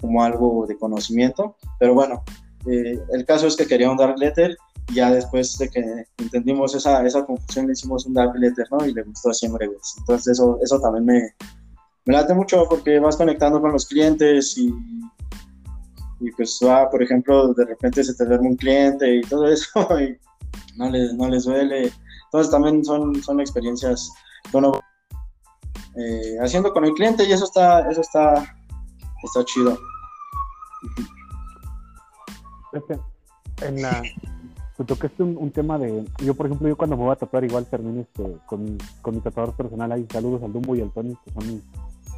como 0.00 0.22
algo 0.24 0.66
de 0.66 0.76
conocimiento, 0.76 1.56
pero 1.78 1.94
bueno, 1.94 2.24
eh, 2.66 2.98
el 3.12 3.24
caso 3.24 3.46
es 3.46 3.56
que 3.56 3.66
quería 3.66 3.90
un 3.90 3.96
dark 3.96 4.18
letter, 4.18 4.56
ya 4.94 5.10
después 5.10 5.56
de 5.58 5.68
que 5.68 6.04
entendimos 6.18 6.74
esa, 6.74 7.04
esa 7.06 7.24
confusión 7.24 7.66
le 7.66 7.72
hicimos 7.72 8.06
un 8.06 8.14
dark 8.14 8.34
letter, 8.36 8.66
¿no? 8.70 8.84
Y 8.86 8.92
le 8.92 9.02
gustó 9.02 9.32
siempre, 9.32 9.68
entonces 9.98 10.38
eso, 10.38 10.58
eso 10.62 10.80
también 10.80 11.04
me, 11.04 11.34
me 12.06 12.14
late 12.14 12.34
mucho 12.34 12.66
porque 12.68 12.98
vas 12.98 13.16
conectando 13.16 13.60
con 13.60 13.72
los 13.72 13.86
clientes 13.86 14.56
y 14.58 14.74
y 16.20 16.30
pues 16.32 16.60
va, 16.62 16.88
por 16.90 17.02
ejemplo, 17.02 17.54
de 17.54 17.64
repente 17.64 18.04
se 18.04 18.14
te 18.14 18.26
duerme 18.26 18.48
un 18.48 18.56
cliente 18.56 19.16
y 19.16 19.22
todo 19.22 19.48
eso 19.48 19.70
y 20.00 20.18
no 20.76 20.90
les, 20.90 21.14
no 21.14 21.28
les 21.28 21.44
duele. 21.44 21.92
Entonces 22.26 22.50
también 22.52 22.84
son, 22.84 23.20
son 23.22 23.40
experiencias, 23.40 24.12
bueno, 24.52 24.72
eh, 25.96 26.36
haciendo 26.40 26.72
con 26.72 26.84
el 26.84 26.92
cliente 26.92 27.24
y 27.24 27.32
eso 27.32 27.44
está, 27.44 27.90
eso 27.90 28.02
está, 28.02 28.56
está 29.22 29.44
chido. 29.46 29.78
En 33.62 33.82
la, 33.82 34.02
tú 34.80 34.94
tocaste 34.94 35.22
un, 35.22 35.36
un, 35.36 35.50
tema 35.50 35.78
de, 35.78 36.06
yo 36.24 36.34
por 36.34 36.46
ejemplo, 36.46 36.66
yo 36.66 36.74
cuando 36.74 36.96
me 36.96 37.02
voy 37.02 37.12
a 37.12 37.16
tatuar 37.16 37.44
igual 37.44 37.66
termino 37.66 38.00
este, 38.00 38.24
con, 38.46 38.78
con 39.02 39.14
mi 39.14 39.20
tatuador 39.20 39.54
personal 39.54 39.92
ahí, 39.92 40.06
saludos 40.10 40.42
al 40.42 40.54
Dumbo 40.54 40.74
y 40.74 40.80
al 40.80 40.90
Tony, 40.90 41.14
que 41.22 41.32
son 41.32 41.46
mis, 41.46 41.62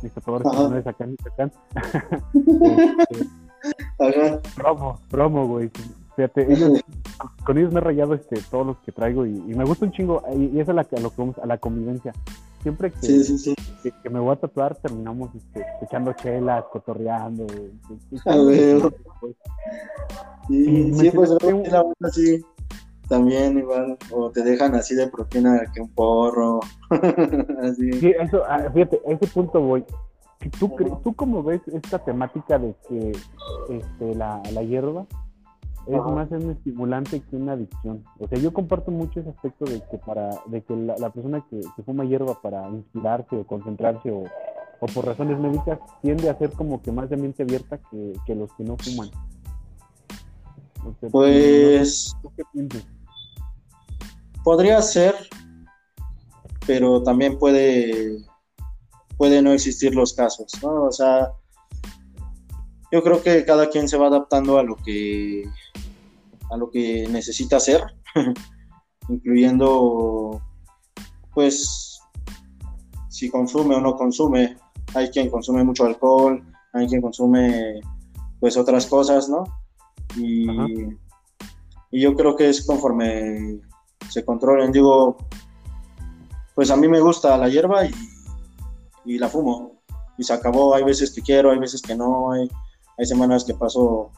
mis 0.00 0.12
tatuadores 0.12 0.48
personales 0.48 0.86
acá 0.86 1.04
en 1.04 1.10
Michoacán. 1.10 1.52
este, 3.10 4.40
Promo, 4.54 5.00
promo, 5.10 5.46
güey. 5.46 5.70
Fíjate, 6.14 6.46
con 7.44 7.58
ellos 7.58 7.72
me 7.72 7.78
he 7.78 7.82
rayado 7.82 8.14
este, 8.14 8.40
todos 8.48 8.66
los 8.66 8.78
que 8.78 8.92
traigo 8.92 9.26
y, 9.26 9.32
me 9.32 9.64
gusta 9.64 9.84
un 9.84 9.92
chingo. 9.92 10.22
Y, 10.36 10.60
eso 10.60 10.70
es 10.72 10.92
a, 10.92 11.00
lo 11.00 11.10
que 11.10 11.40
a 11.42 11.46
la 11.46 11.58
convivencia. 11.58 12.12
Siempre 12.62 12.92
que, 12.92 13.54
que, 14.02 14.10
me 14.10 14.20
voy 14.20 14.34
a 14.34 14.36
tatuar, 14.36 14.76
terminamos 14.76 15.34
este, 15.34 15.66
echando 15.82 16.12
chelas, 16.12 16.64
cotorreando. 16.72 17.44
A 18.24 18.36
ver. 18.36 18.82
Y, 20.48 20.92
sí, 20.92 21.10
pues 21.10 21.30
la 21.40 21.84
así 22.02 22.44
también 23.12 23.58
igual, 23.58 23.98
o 24.10 24.30
te 24.30 24.42
dejan 24.42 24.74
así 24.74 24.94
de 24.94 25.06
propina 25.06 25.60
que 25.74 25.82
un 25.82 25.90
porro. 25.90 26.60
así. 27.62 27.92
Sí, 27.92 28.14
eso, 28.18 28.42
ah, 28.48 28.70
fíjate, 28.72 29.02
a 29.06 29.12
ese 29.12 29.26
punto 29.26 29.60
voy. 29.60 29.84
¿Tú, 30.58 30.74
¿Tú 31.04 31.14
cómo 31.14 31.42
ves 31.42 31.60
esta 31.68 31.98
temática 31.98 32.58
de 32.58 32.74
que 32.88 33.12
este, 33.68 34.14
la, 34.14 34.42
la 34.52 34.62
hierba 34.62 35.04
es 35.86 36.02
más 36.02 36.30
un 36.30 36.52
estimulante 36.52 37.20
que 37.20 37.36
una 37.36 37.52
adicción? 37.52 38.02
O 38.18 38.26
sea, 38.28 38.38
yo 38.38 38.50
comparto 38.54 38.90
mucho 38.90 39.20
ese 39.20 39.28
aspecto 39.28 39.66
de 39.66 39.82
que 39.90 39.98
para 39.98 40.30
de 40.46 40.62
que 40.62 40.74
la, 40.74 41.10
persona 41.10 41.44
que, 41.50 41.60
fuma 41.84 42.04
hierba 42.04 42.40
para 42.40 42.66
inspirarse 42.70 43.36
o 43.36 43.46
concentrarse 43.46 44.10
o, 44.10 44.24
o, 44.80 44.86
por 44.86 45.04
razones 45.04 45.38
médicas 45.38 45.78
tiende 46.00 46.30
a 46.30 46.38
ser 46.38 46.50
como 46.52 46.80
que 46.80 46.90
más 46.90 47.10
de 47.10 47.18
mente 47.18 47.42
abierta 47.42 47.78
que, 47.90 48.14
que 48.24 48.34
los 48.34 48.50
que 48.54 48.64
no 48.64 48.78
fuman. 48.78 49.10
pues... 51.10 52.16
Podría 54.44 54.82
ser, 54.82 55.14
pero 56.66 57.02
también 57.02 57.38
puede 57.38 58.16
puede 59.16 59.40
no 59.40 59.52
existir 59.52 59.94
los 59.94 60.14
casos, 60.14 60.50
¿no? 60.62 60.84
O 60.84 60.90
sea, 60.90 61.30
yo 62.90 63.02
creo 63.02 63.22
que 63.22 63.44
cada 63.44 63.70
quien 63.70 63.88
se 63.88 63.96
va 63.96 64.08
adaptando 64.08 64.58
a 64.58 64.64
lo 64.64 64.76
que 64.76 65.44
a 66.50 66.56
lo 66.56 66.70
que 66.70 67.06
necesita 67.08 67.56
hacer, 67.56 67.82
incluyendo 69.08 70.42
pues 71.34 72.00
si 73.08 73.30
consume 73.30 73.76
o 73.76 73.80
no 73.80 73.96
consume. 73.96 74.56
Hay 74.94 75.08
quien 75.08 75.30
consume 75.30 75.64
mucho 75.64 75.84
alcohol, 75.84 76.42
hay 76.72 76.86
quien 76.88 77.00
consume 77.00 77.80
pues 78.40 78.56
otras 78.56 78.86
cosas, 78.86 79.28
¿no? 79.28 79.44
Y, 80.16 80.46
y 81.92 82.00
yo 82.00 82.14
creo 82.14 82.34
que 82.34 82.48
es 82.48 82.66
conforme 82.66 83.60
se 84.12 84.24
controlen. 84.24 84.72
Digo, 84.72 85.16
pues 86.54 86.70
a 86.70 86.76
mí 86.76 86.88
me 86.88 87.00
gusta 87.00 87.36
la 87.36 87.48
hierba 87.48 87.82
y 89.04 89.18
la 89.18 89.28
fumo. 89.28 89.82
Y 90.18 90.24
se 90.24 90.32
acabó, 90.32 90.74
hay 90.74 90.84
veces 90.84 91.10
que 91.12 91.22
quiero, 91.22 91.50
hay 91.50 91.58
veces 91.58 91.80
que 91.80 91.94
no, 91.94 92.32
hay, 92.32 92.48
hay 92.98 93.06
semanas 93.06 93.44
que 93.44 93.54
paso 93.54 94.10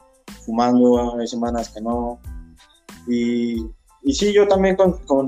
fumando, 0.45 1.17
hay 1.17 1.27
semanas 1.27 1.69
que 1.69 1.81
no. 1.81 2.19
Y, 3.07 3.65
sí, 4.13 4.33
yo 4.33 4.47
también 4.47 4.75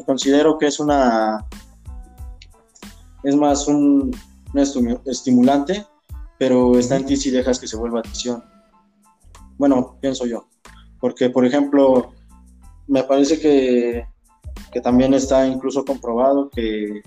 considero 0.06 0.58
que 0.58 0.68
es 0.68 0.80
una, 0.80 1.46
es 3.24 3.36
más 3.36 3.68
un, 3.68 4.16
estimulante, 5.06 5.86
pero 6.38 6.78
está 6.78 6.98
en 6.98 7.06
ti 7.06 7.18
si 7.18 7.32
dejas 7.32 7.60
que 7.60 7.68
se 7.68 7.78
vuelva 7.78 8.00
adicción. 8.00 8.44
Bueno, 9.58 9.98
pienso 10.02 10.26
yo. 10.26 10.48
Porque, 11.00 11.30
por 11.30 11.46
ejemplo, 11.46 12.12
me 12.88 13.04
parece 13.04 13.40
que, 13.40 14.08
que 14.72 14.82
también 14.82 15.14
está 15.14 15.48
incluso 15.48 15.86
comprobado 15.86 16.50
que 16.50 17.02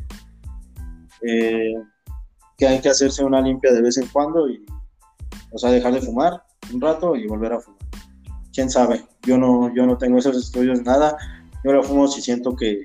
eh, 1.23 1.75
que 2.57 2.67
hay 2.67 2.81
que 2.81 2.91
hacerse 2.91 3.25
una 3.25 3.41
limpia 3.41 3.73
de 3.73 3.81
vez 3.81 3.97
en 3.97 4.07
cuando 4.09 4.49
y, 4.49 4.65
o 5.51 5.59
sea, 5.59 5.71
dejar 5.71 5.95
de 5.95 6.03
fumar 6.03 6.43
un 6.73 6.81
rato 6.81 7.17
y 7.17 7.27
volver 7.27 7.55
a 7.55 7.61
fumar. 7.61 7.81
¿Quién 8.53 8.69
sabe? 8.69 9.05
Yo 9.23 9.39
no, 9.39 9.75
yo 9.75 9.87
no 9.87 9.97
tengo 9.97 10.19
esos 10.19 10.37
estudios, 10.37 10.83
nada. 10.83 11.17
Yo 11.65 11.73
lo 11.73 11.83
fumo 11.83 12.07
si 12.07 12.21
siento 12.21 12.55
que, 12.55 12.83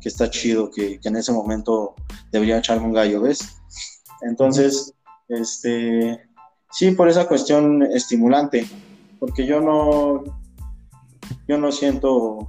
que 0.00 0.08
está 0.08 0.30
chido, 0.30 0.70
que, 0.70 1.00
que, 1.00 1.08
en 1.08 1.16
ese 1.16 1.32
momento 1.32 1.96
debería 2.30 2.58
echarme 2.58 2.86
un 2.86 2.92
gallo, 2.92 3.22
¿ves? 3.22 3.56
Entonces, 4.22 4.94
este, 5.28 6.20
sí, 6.70 6.92
por 6.92 7.08
esa 7.08 7.26
cuestión 7.26 7.82
estimulante, 7.82 8.66
porque 9.18 9.44
yo 9.44 9.60
no, 9.60 10.22
yo 11.48 11.58
no 11.58 11.72
siento 11.72 12.48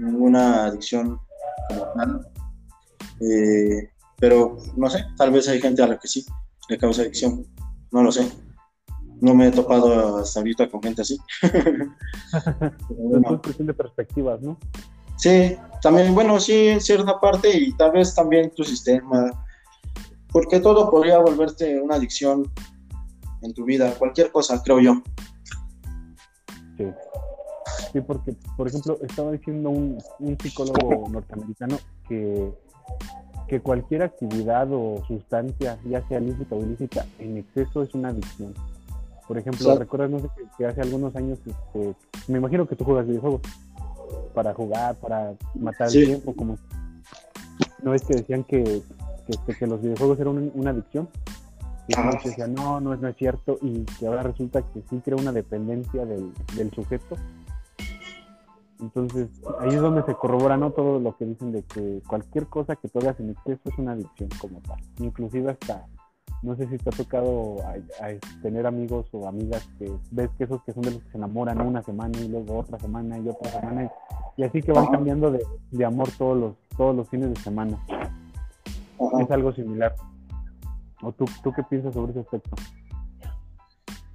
ninguna 0.00 0.64
adicción 0.66 1.20
como 1.68 1.86
tal. 1.94 2.26
Eh, 3.20 3.90
pero 4.18 4.56
no 4.76 4.88
sé, 4.90 5.04
tal 5.16 5.30
vez 5.30 5.48
hay 5.48 5.60
gente 5.60 5.82
a 5.82 5.86
la 5.86 5.98
que 5.98 6.08
sí 6.08 6.24
le 6.68 6.78
causa 6.78 7.02
adicción, 7.02 7.46
no 7.90 8.02
lo 8.02 8.12
sé. 8.12 8.30
No 9.20 9.34
me 9.34 9.48
he 9.48 9.50
topado 9.50 10.18
hasta 10.18 10.40
ahorita 10.40 10.70
con 10.70 10.82
gente 10.82 11.02
así. 11.02 11.18
es 11.42 13.40
cuestión 13.42 13.66
de 13.66 13.74
perspectivas, 13.74 14.40
¿no? 14.40 14.58
Sí, 15.16 15.56
también, 15.82 16.14
bueno, 16.14 16.40
sí, 16.40 16.68
en 16.68 16.80
cierta 16.80 17.20
parte 17.20 17.54
y 17.54 17.74
tal 17.74 17.92
vez 17.92 18.14
también 18.14 18.50
tu 18.54 18.64
sistema, 18.64 19.30
porque 20.32 20.60
todo 20.60 20.90
podría 20.90 21.18
volverte 21.18 21.78
una 21.78 21.96
adicción 21.96 22.50
en 23.42 23.52
tu 23.52 23.64
vida, 23.64 23.92
cualquier 23.98 24.32
cosa, 24.32 24.62
creo 24.62 24.80
yo. 24.80 25.02
Sí. 26.78 26.86
Sí, 27.92 28.00
porque, 28.00 28.34
por 28.56 28.68
ejemplo, 28.68 28.98
estaba 29.02 29.32
diciendo 29.32 29.70
un, 29.70 29.98
un 30.20 30.38
psicólogo 30.38 31.08
norteamericano 31.08 31.78
que 32.08 32.52
que 33.50 33.60
cualquier 33.60 34.04
actividad 34.04 34.68
o 34.70 35.02
sustancia, 35.08 35.76
ya 35.84 36.06
sea 36.06 36.20
lícita 36.20 36.54
o 36.54 36.60
ilícita, 36.60 37.04
en 37.18 37.36
exceso 37.36 37.82
es 37.82 37.92
una 37.94 38.10
adicción. 38.10 38.54
Por 39.26 39.38
ejemplo, 39.38 39.76
recuerdas, 39.76 40.08
no 40.08 40.20
sé, 40.20 40.28
que, 40.56 40.66
hace 40.66 40.80
algunos 40.80 41.16
años, 41.16 41.40
este, 41.44 41.96
me 42.28 42.38
imagino 42.38 42.68
que 42.68 42.76
tú 42.76 42.84
juegas 42.84 43.08
videojuegos 43.08 43.40
para 44.34 44.54
jugar, 44.54 44.94
para 44.96 45.34
matar 45.56 45.88
el 45.88 46.06
tiempo, 46.06 46.32
como... 46.36 46.58
¿No 47.82 47.92
es 47.92 48.02
que 48.02 48.14
decían 48.14 48.44
que, 48.44 48.62
que, 48.62 49.52
este, 49.52 49.66
los 49.66 49.82
videojuegos 49.82 50.20
eran 50.20 50.52
una 50.54 50.70
adicción? 50.70 51.08
Y 51.88 52.00
muchos 52.00 52.24
decían, 52.26 52.54
no, 52.54 52.80
no 52.80 52.94
es, 52.94 53.00
no 53.00 53.08
es 53.08 53.16
cierto, 53.16 53.58
y 53.62 53.84
que 53.98 54.06
ahora 54.06 54.22
resulta 54.22 54.62
que 54.62 54.80
sí 54.88 55.00
crea 55.04 55.16
una 55.16 55.32
dependencia 55.32 56.06
del, 56.06 56.32
del 56.54 56.70
sujeto 56.70 57.16
entonces, 58.80 59.28
ahí 59.60 59.70
es 59.70 59.80
donde 59.80 60.02
se 60.04 60.14
corrobora 60.14 60.56
¿no? 60.56 60.70
todo 60.70 60.98
lo 60.98 61.16
que 61.16 61.26
dicen 61.26 61.52
de 61.52 61.62
que 61.62 62.02
cualquier 62.06 62.46
cosa 62.46 62.76
que 62.76 62.88
tú 62.88 62.98
hagas 62.98 63.18
en 63.20 63.30
exceso 63.30 63.60
es 63.66 63.78
una 63.78 63.92
adicción 63.92 64.30
como 64.40 64.60
tal. 64.60 64.78
Inclusive 64.98 65.50
hasta, 65.50 65.86
no 66.42 66.56
sé 66.56 66.66
si 66.68 66.78
te 66.78 66.88
ha 66.88 66.92
tocado 66.92 67.56
tener 68.42 68.66
amigos 68.66 69.06
o 69.12 69.28
amigas 69.28 69.68
que 69.78 69.92
ves 70.10 70.30
que 70.38 70.44
esos 70.44 70.62
que 70.64 70.72
son 70.72 70.82
de 70.82 70.92
los 70.92 71.02
que 71.02 71.10
se 71.10 71.18
enamoran 71.18 71.60
una 71.60 71.82
semana 71.82 72.18
y 72.18 72.28
luego 72.28 72.58
otra 72.58 72.78
semana 72.78 73.18
y 73.18 73.28
otra 73.28 73.50
semana 73.50 73.90
y, 74.36 74.42
así 74.42 74.62
que 74.62 74.72
van 74.72 74.86
cambiando 74.86 75.30
de, 75.30 75.84
amor 75.84 76.08
todos 76.16 76.38
los, 76.38 76.54
todos 76.76 76.96
los 76.96 77.08
fines 77.08 77.30
de 77.30 77.40
semana. 77.40 77.78
Es 79.20 79.30
algo 79.30 79.52
similar. 79.52 79.94
¿O 81.02 81.12
tú, 81.12 81.24
tú 81.42 81.52
qué 81.52 81.62
piensas 81.62 81.94
sobre 81.94 82.12
ese 82.12 82.20
aspecto? 82.20 82.50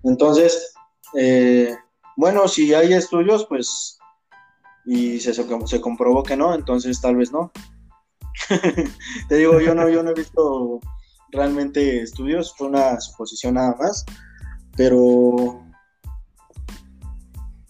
Entonces, 0.03 0.73
eh, 1.15 1.75
bueno, 2.15 2.47
si 2.47 2.73
hay 2.73 2.93
estudios, 2.93 3.45
pues 3.45 3.99
y 4.85 5.19
se, 5.19 5.33
se 5.33 5.81
comprobó 5.81 6.23
que 6.23 6.37
no, 6.37 6.53
entonces 6.53 7.01
tal 7.01 7.15
vez 7.15 7.31
no. 7.31 7.51
Te 9.29 9.35
digo, 9.35 9.59
yo 9.59 9.73
no, 9.73 9.89
yo 9.89 10.03
no 10.03 10.11
he 10.11 10.13
visto 10.13 10.79
realmente 11.31 12.01
estudios, 12.01 12.53
fue 12.55 12.67
una 12.67 12.99
suposición 12.99 13.55
nada 13.55 13.75
más, 13.79 14.05
pero 14.75 15.63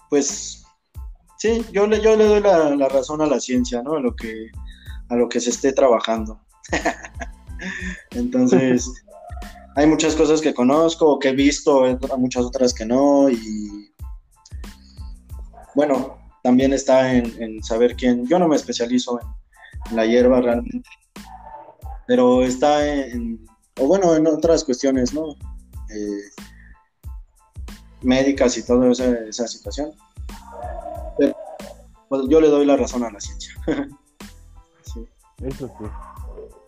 pues 0.10 0.66
Sí, 1.38 1.66
yo 1.72 1.86
le, 1.86 2.02
yo 2.02 2.16
le 2.16 2.26
doy 2.26 2.42
la, 2.42 2.88
razón 2.88 3.22
a 3.22 3.28
la 3.28 3.40
ciencia, 3.40 3.84
¿no? 3.84 3.94
A 3.94 4.00
lo 4.00 4.16
que, 4.16 4.50
a 5.10 5.16
lo 5.16 5.28
que 5.28 5.40
se 5.40 5.50
esté 5.50 5.74
trabajando. 5.74 6.40
Entonces, 8.12 8.90
hay 9.76 9.86
muchas 9.86 10.16
cosas 10.16 10.42
que 10.42 10.54
conozco, 10.54 11.20
que 11.20 11.30
he 11.30 11.36
visto, 11.36 11.84
muchas 12.18 12.46
otras 12.46 12.74
que 12.74 12.86
no, 12.86 13.30
y 13.30 13.94
bueno, 15.76 16.18
también 16.46 16.74
está 16.74 17.12
en, 17.12 17.64
saber 17.64 17.96
quién, 17.96 18.28
yo 18.28 18.38
no 18.38 18.48
me 18.48 18.56
especializo 18.56 19.20
en, 19.20 19.96
la 19.96 20.06
hierba 20.06 20.42
realmente, 20.42 20.88
pero 22.06 22.44
está 22.44 22.88
en, 22.88 23.44
o 23.82 23.88
bueno, 23.88 24.14
en 24.14 24.28
otras 24.28 24.64
cuestiones, 24.64 25.12
¿no? 25.12 25.32
Eh, 25.90 26.44
médicas 28.04 28.60
y 28.60 28.64
toda 28.64 28.92
esa, 28.92 29.48
situación. 29.48 29.92
Pero 31.18 31.36
pues, 32.10 32.22
yo 32.30 32.40
le 32.40 32.50
doy 32.50 32.68
la 32.68 32.78
razón 32.78 33.04
a 33.04 33.10
la 33.10 33.20
ciencia. 33.20 33.52
Eso 35.42 35.68
sí. 35.68 35.86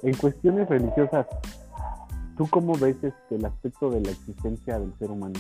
En 0.01 0.17
cuestiones 0.17 0.67
religiosas, 0.69 1.27
¿tú 2.35 2.47
cómo 2.49 2.73
ves 2.73 2.95
este, 3.03 3.35
el 3.35 3.45
aspecto 3.45 3.91
de 3.91 4.01
la 4.01 4.09
existencia 4.09 4.79
del 4.79 4.91
ser 4.97 5.11
humano? 5.11 5.39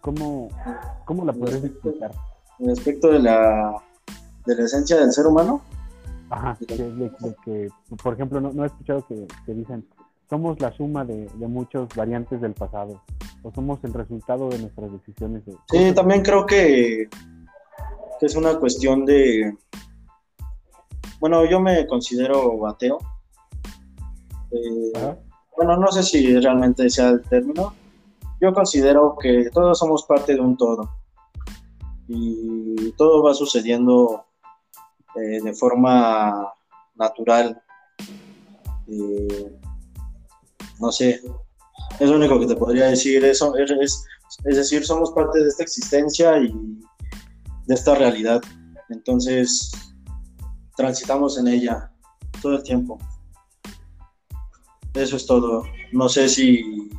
¿Cómo, 0.00 0.48
cómo 1.04 1.26
la 1.26 1.34
puedes 1.34 1.62
explicar? 1.62 2.12
El 2.60 2.70
aspecto 2.70 3.08
de 3.10 3.20
la, 3.20 3.82
de 4.46 4.56
la 4.56 4.64
esencia 4.64 4.96
del 4.96 5.12
ser 5.12 5.26
humano. 5.26 5.62
Ajá, 6.30 6.58
que, 6.66 7.68
por 8.02 8.14
ejemplo, 8.14 8.40
no, 8.40 8.62
he 8.62 8.66
escuchado 8.66 9.04
que, 9.06 9.26
que, 9.46 9.54
dicen, 9.54 9.86
somos 10.28 10.60
la 10.60 10.72
suma 10.72 11.04
de, 11.04 11.26
de 11.26 11.46
muchas 11.46 11.88
variantes 11.96 12.40
del 12.40 12.52
pasado, 12.52 13.02
o 13.42 13.52
somos 13.52 13.78
el 13.84 13.94
resultado 13.94 14.48
de 14.50 14.58
nuestras 14.58 14.92
decisiones. 14.92 15.42
Sí, 15.70 15.92
también 15.94 16.22
creo 16.22 16.44
que, 16.44 17.08
que 18.18 18.26
es 18.26 18.34
una 18.34 18.58
cuestión 18.58 19.06
de... 19.06 19.56
Bueno, 21.20 21.44
yo 21.46 21.60
me 21.60 21.86
considero 21.86 22.66
ateo. 22.66 22.98
Eh, 24.50 25.16
bueno, 25.56 25.76
no 25.76 25.90
sé 25.90 26.02
si 26.02 26.38
realmente 26.38 26.88
sea 26.90 27.08
el 27.10 27.22
término. 27.22 27.74
Yo 28.40 28.52
considero 28.52 29.16
que 29.20 29.50
todos 29.52 29.78
somos 29.78 30.04
parte 30.04 30.34
de 30.34 30.40
un 30.40 30.56
todo. 30.56 30.97
Y 32.08 32.92
todo 32.92 33.22
va 33.22 33.34
sucediendo 33.34 34.24
eh, 35.14 35.40
de 35.42 35.52
forma 35.52 36.52
natural. 36.94 37.62
No 40.80 40.92
sé, 40.92 41.20
es 42.00 42.08
lo 42.08 42.16
único 42.16 42.38
que 42.38 42.46
te 42.46 42.56
podría 42.56 42.86
decir. 42.86 43.24
Eso 43.24 43.54
es, 43.56 44.04
es, 44.44 44.56
decir, 44.56 44.84
somos 44.84 45.10
parte 45.12 45.40
de 45.40 45.48
esta 45.48 45.62
existencia 45.62 46.38
y 46.38 46.52
de 47.66 47.74
esta 47.74 47.94
realidad. 47.94 48.40
Entonces, 48.88 49.70
transitamos 50.76 51.38
en 51.38 51.48
ella 51.48 51.90
todo 52.40 52.56
el 52.56 52.62
tiempo. 52.62 52.98
Eso 54.94 55.16
es 55.16 55.26
todo. 55.26 55.64
No 55.92 56.08
sé 56.08 56.28
si, 56.28 56.90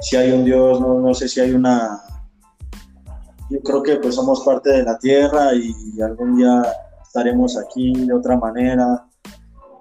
si 0.00 0.16
hay 0.16 0.32
un 0.32 0.44
Dios, 0.44 0.80
no, 0.80 1.00
no 1.00 1.14
sé 1.14 1.28
si 1.28 1.40
hay 1.40 1.52
una... 1.52 2.03
Yo 3.54 3.60
creo 3.60 3.82
que 3.84 3.96
pues 3.96 4.16
somos 4.16 4.40
parte 4.44 4.70
de 4.70 4.82
la 4.82 4.98
tierra 4.98 5.54
y 5.54 6.02
algún 6.02 6.36
día 6.36 6.60
estaremos 7.00 7.56
aquí 7.56 7.92
de 7.92 8.12
otra 8.12 8.36
manera. 8.36 9.06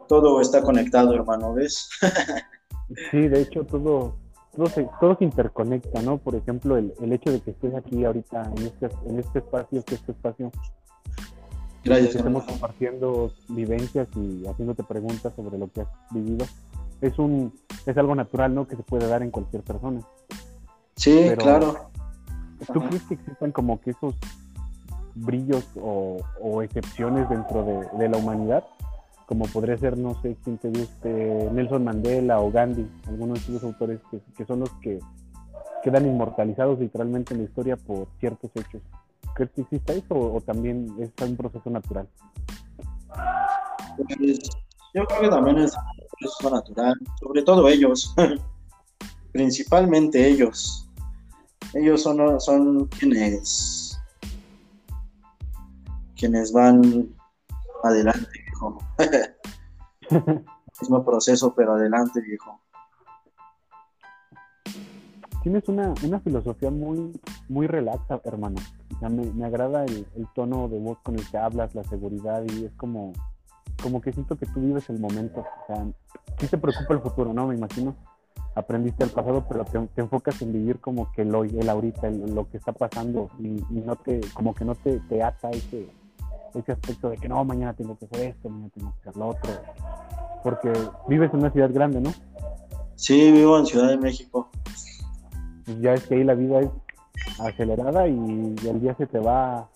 Todo 0.08 0.40
está 0.42 0.62
conectado, 0.62 1.16
hermano, 1.16 1.56
¿ves? 1.56 1.90
sí, 3.10 3.28
de 3.28 3.42
hecho 3.42 3.64
todo, 3.64 4.16
todo 4.56 4.68
se, 4.68 4.88
todo 5.00 5.18
se 5.18 5.24
interconecta, 5.24 6.04
¿no? 6.04 6.20
Por 6.20 6.36
ejemplo, 6.36 6.78
el, 6.78 6.94
el, 7.02 7.14
hecho 7.14 7.32
de 7.32 7.42
que 7.42 7.50
estés 7.50 7.74
aquí 7.74 8.06
ahorita 8.06 8.52
en 8.56 8.68
este, 8.68 8.90
en 9.08 9.20
este 9.20 9.40
espacio, 9.40 9.84
que 9.84 9.96
este 9.96 10.12
espacio, 10.12 10.52
Gracias, 11.84 12.12
que 12.12 12.18
estemos 12.20 12.44
compartiendo 12.44 13.34
vivencias 13.50 14.08
y 14.16 14.46
haciéndote 14.46 14.84
preguntas 14.84 15.34
sobre 15.36 15.58
lo 15.58 15.72
que 15.72 15.82
has 15.82 15.88
vivido, 16.12 16.46
es 17.02 17.18
un 17.18 17.52
es 17.88 17.98
algo 17.98 18.14
natural, 18.14 18.54
¿no? 18.54 18.68
Que 18.68 18.76
se 18.76 18.84
puede 18.84 19.08
dar 19.08 19.24
en 19.24 19.32
cualquier 19.32 19.64
persona. 19.64 20.02
Sí, 20.96 21.32
claro. 21.40 21.90
¿Tú 22.72 22.80
crees 22.82 23.04
que 23.04 23.14
existan 23.16 23.52
como 23.52 23.80
que 23.82 23.92
esos 23.92 24.16
brillos 25.16 25.66
o, 25.76 26.18
o 26.42 26.62
excepciones 26.62 27.30
dentro 27.30 27.64
de, 27.64 27.98
de 27.98 28.10
la 28.10 28.18
humanidad? 28.18 28.64
como 29.26 29.46
podría 29.48 29.78
ser, 29.78 29.98
no 29.98 30.20
sé 30.22 30.38
quién 30.44 30.58
te 30.58 30.70
guste, 30.70 31.50
Nelson 31.52 31.84
Mandela 31.84 32.40
o 32.40 32.52
Gandhi, 32.52 32.88
algunos 33.08 33.46
de 33.48 33.56
esos 33.56 33.64
autores 33.64 34.00
que, 34.38 34.46
son 34.46 34.62
los 34.62 34.70
que 34.82 35.00
quedan 35.84 36.06
inmortalizados 36.06 36.80
literalmente 36.80 37.34
en 37.34 37.40
la 37.42 37.46
historia 37.46 37.78
por 37.78 38.08
ciertos 38.20 38.52
hechos. 38.56 38.82
¿Crees 39.34 39.52
que 39.52 39.62
exista 39.62 39.94
eso 39.94 40.14
o, 40.14 40.42
también 40.42 40.94
es 41.00 41.10
un 41.28 41.36
proceso 41.36 41.70
natural? 41.70 42.08
Pues, 43.98 44.40
yo 44.94 45.06
creo 45.06 45.22
que 45.22 45.30
también 45.30 45.58
es 45.60 45.74
un 45.76 46.08
proceso 46.20 46.50
natural, 46.56 46.94
sobre 47.20 47.42
todo 47.42 47.68
ellos, 47.68 48.14
principalmente 49.32 50.28
ellos. 50.28 50.90
Ellos 51.74 52.04
son, 52.04 52.40
son 52.40 52.86
quienes, 52.88 54.00
quienes 56.16 56.54
van 56.54 57.10
adelante 57.84 58.44
Mismo 60.82 61.06
proceso, 61.06 61.54
pero 61.56 61.74
adelante, 61.74 62.22
viejo. 62.22 62.60
Tienes 65.42 65.68
una, 65.68 65.94
filosofía 66.24 66.72
muy, 66.72 67.20
muy 67.50 67.68
relaxa, 67.68 68.22
hermano. 68.24 68.56
me, 69.02 69.46
agrada 69.46 69.86
el, 69.86 70.06
tono 70.34 70.68
de 70.70 70.80
voz 70.80 71.00
con 71.04 71.16
el 71.16 71.30
que 71.30 71.38
hablas, 71.38 71.76
la 71.76 71.84
seguridad, 71.84 72.44
y 72.44 72.66
es 72.66 72.74
como, 72.74 73.14
como 73.82 74.02
que 74.02 74.14
siento 74.14 74.38
que 74.38 74.46
tú 74.46 74.62
vives 74.62 74.90
el 74.90 75.00
momento. 75.00 75.42
O 75.42 75.68
sea, 75.68 75.86
sí 76.40 76.48
te 76.48 76.58
preocupa 76.58 76.94
el 76.94 77.02
futuro, 77.02 77.34
¿no? 77.34 77.48
Me 77.48 77.56
imagino. 77.56 77.96
Aprendiste 78.56 79.04
el 79.04 79.10
pasado, 79.10 79.46
pero 79.50 79.66
te, 79.66 80.02
enfocas 80.02 80.42
en 80.42 80.54
vivir 80.54 80.80
como 80.80 81.12
que 81.12 81.24
el 81.24 81.34
hoy, 81.34 81.56
el 81.60 81.70
ahorita, 81.70 82.10
lo 82.10 82.50
que 82.50 82.58
está 82.58 82.72
pasando, 82.72 83.30
y, 83.40 83.64
no 83.72 83.96
te, 83.96 84.22
como 84.34 84.54
que 84.54 84.64
no 84.64 84.76
te, 84.76 85.00
te 85.10 85.24
ata 85.24 85.50
ese, 85.50 85.88
ese 86.54 86.72
aspecto 86.72 87.10
de 87.10 87.18
que 87.18 87.28
no, 87.28 87.44
mañana 87.44 87.74
tengo 87.74 87.98
que 87.98 88.06
hacer 88.06 88.28
esto, 88.28 88.50
mañana 88.50 88.72
tengo 88.76 88.94
que 88.94 89.10
hacer 89.10 89.20
lo 89.20 89.28
otro. 89.30 89.52
Porque 90.44 90.72
vives 91.08 91.34
en 91.34 91.40
una 91.40 91.52
ciudad 91.52 91.72
grande, 91.74 92.02
¿no? 92.02 92.14
Sí, 92.96 93.32
vivo 93.32 93.58
en 93.58 93.66
Ciudad 93.66 93.90
de 93.90 93.98
México. 93.98 94.50
Pues 95.66 95.80
ya 95.82 95.94
es 95.94 96.04
que 96.04 96.16
ahí 96.16 96.24
la 96.24 96.36
vida 96.36 96.60
es 96.62 96.70
acelerada 97.40 98.08
y 98.08 98.56
el 98.68 98.82
día 98.82 98.96
se 98.96 99.08
te 99.08 99.20
va. 99.20 99.70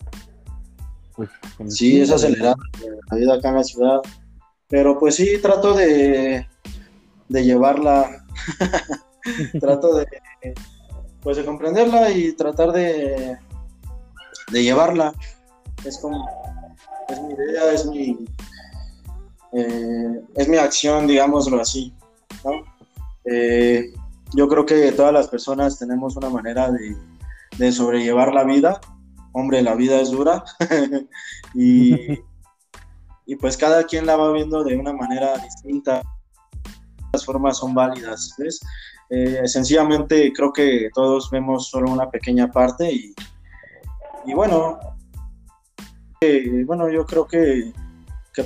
Pues, 1.16 1.28
sí, 1.68 2.00
es 2.00 2.10
acelerada 2.10 2.54
la 3.10 3.16
vida 3.16 3.34
acá 3.34 3.48
en 3.48 3.54
la 3.56 3.64
ciudad. 3.64 4.00
Pero 4.68 4.98
pues 4.98 5.16
sí, 5.16 5.38
trato 5.40 5.74
de, 5.74 6.46
de 7.28 7.44
llevarla. 7.44 8.24
trato 9.60 9.96
de, 9.96 10.06
pues 11.20 11.36
de 11.36 11.44
comprenderla 11.44 12.10
y 12.10 12.32
tratar 12.32 12.72
de, 12.72 13.36
de 14.50 14.62
llevarla. 14.62 15.12
Es 15.84 15.98
como, 15.98 16.26
es 17.08 17.20
mi 17.20 17.34
idea, 17.34 17.72
es 17.72 17.86
mi, 17.86 18.26
eh, 19.52 20.22
es 20.34 20.48
mi 20.48 20.56
acción, 20.56 21.06
digámoslo 21.06 21.60
así. 21.60 21.92
Eh, 23.24 23.92
yo 24.34 24.48
creo 24.48 24.66
que 24.66 24.92
todas 24.92 25.12
las 25.12 25.28
personas 25.28 25.78
tenemos 25.78 26.16
una 26.16 26.30
manera 26.30 26.70
de, 26.70 27.72
sobrellevar 27.72 28.32
la 28.32 28.44
vida. 28.44 28.80
Hombre, 29.32 29.62
la 29.62 29.74
vida 29.74 30.00
es 30.00 30.10
dura 30.10 30.44
y, 31.54 31.94
y 33.26 33.36
pues 33.36 33.56
cada 33.56 33.84
quien 33.84 34.06
la 34.06 34.16
va 34.16 34.32
viendo 34.32 34.64
de 34.64 34.76
una 34.76 34.92
manera 34.92 35.36
distinta. 35.38 36.02
Formas 37.24 37.58
son 37.58 37.74
válidas, 37.74 38.34
¿ves? 38.38 38.60
Eh, 39.10 39.42
sencillamente 39.46 40.32
creo 40.34 40.52
que 40.52 40.90
todos 40.92 41.30
vemos 41.30 41.68
solo 41.68 41.90
una 41.90 42.10
pequeña 42.10 42.50
parte 42.52 42.92
y, 42.92 43.14
y 44.26 44.34
bueno, 44.34 44.78
bueno, 46.66 46.90
yo 46.90 47.06
creo 47.06 47.26
que, 47.26 47.72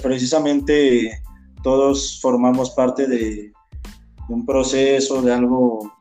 precisamente 0.03 1.23
todos 1.63 2.21
formamos 2.21 2.71
parte 2.71 3.07
de, 3.07 3.53
un 4.29 4.47
proceso, 4.47 5.21
de 5.21 5.33
algo, 5.33 5.93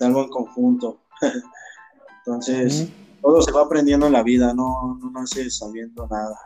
de 0.00 0.06
algo 0.06 0.22
en 0.24 0.30
conjunto. 0.30 1.00
Entonces, 2.26 2.88
todo 3.22 3.40
se 3.42 3.52
va 3.52 3.62
aprendiendo 3.62 4.06
en 4.06 4.12
la 4.12 4.22
vida, 4.22 4.52
no, 4.54 4.98
no 5.00 5.10
naces 5.10 5.58
sabiendo 5.58 6.08
nada. 6.08 6.36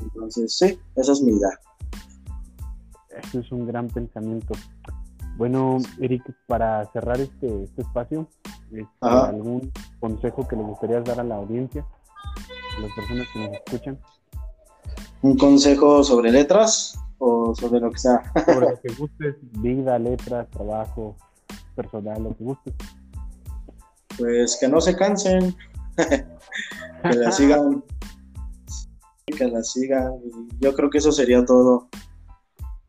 Entonces, 0.00 0.56
sí, 0.56 0.78
esa 0.96 1.12
es 1.12 1.20
mi 1.20 1.32
idea. 1.32 1.58
Eso 3.22 3.40
es 3.40 3.52
un 3.52 3.66
gran 3.66 3.88
pensamiento. 3.88 4.54
Bueno, 5.36 5.78
Eric, 6.00 6.22
para 6.46 6.84
cerrar 6.92 7.20
este, 7.20 7.64
este 7.64 7.82
espacio, 7.82 8.26
este, 8.70 8.86
¿algún 9.00 9.70
consejo 10.00 10.48
que 10.48 10.56
le 10.56 10.62
gustaría 10.62 11.00
dar 11.00 11.20
a 11.20 11.24
la 11.24 11.36
audiencia? 11.36 11.84
las 12.80 12.92
personas 12.92 13.26
que 13.32 13.38
nos 13.40 13.52
escuchan? 13.52 13.98
¿Un 15.22 15.36
consejo 15.36 16.04
sobre 16.04 16.30
letras 16.30 16.98
o 17.18 17.54
sobre 17.54 17.80
lo 17.80 17.90
que 17.90 17.98
sea? 17.98 18.32
sobre 18.44 18.70
lo 18.70 18.80
que 18.82 18.92
gustes, 18.94 19.36
vida, 19.60 19.98
letras, 19.98 20.48
trabajo, 20.50 21.16
personal, 21.74 22.22
lo 22.22 22.36
que 22.36 22.44
gustes. 22.44 22.74
Pues 24.18 24.56
que 24.60 24.68
no 24.68 24.80
se 24.80 24.96
cansen. 24.96 25.54
que 25.96 27.16
la 27.16 27.30
sigan, 27.32 27.82
que 29.26 29.48
la 29.48 29.62
sigan. 29.62 30.12
yo 30.60 30.74
creo 30.74 30.90
que 30.90 30.98
eso 30.98 31.12
sería 31.12 31.44
todo. 31.44 31.88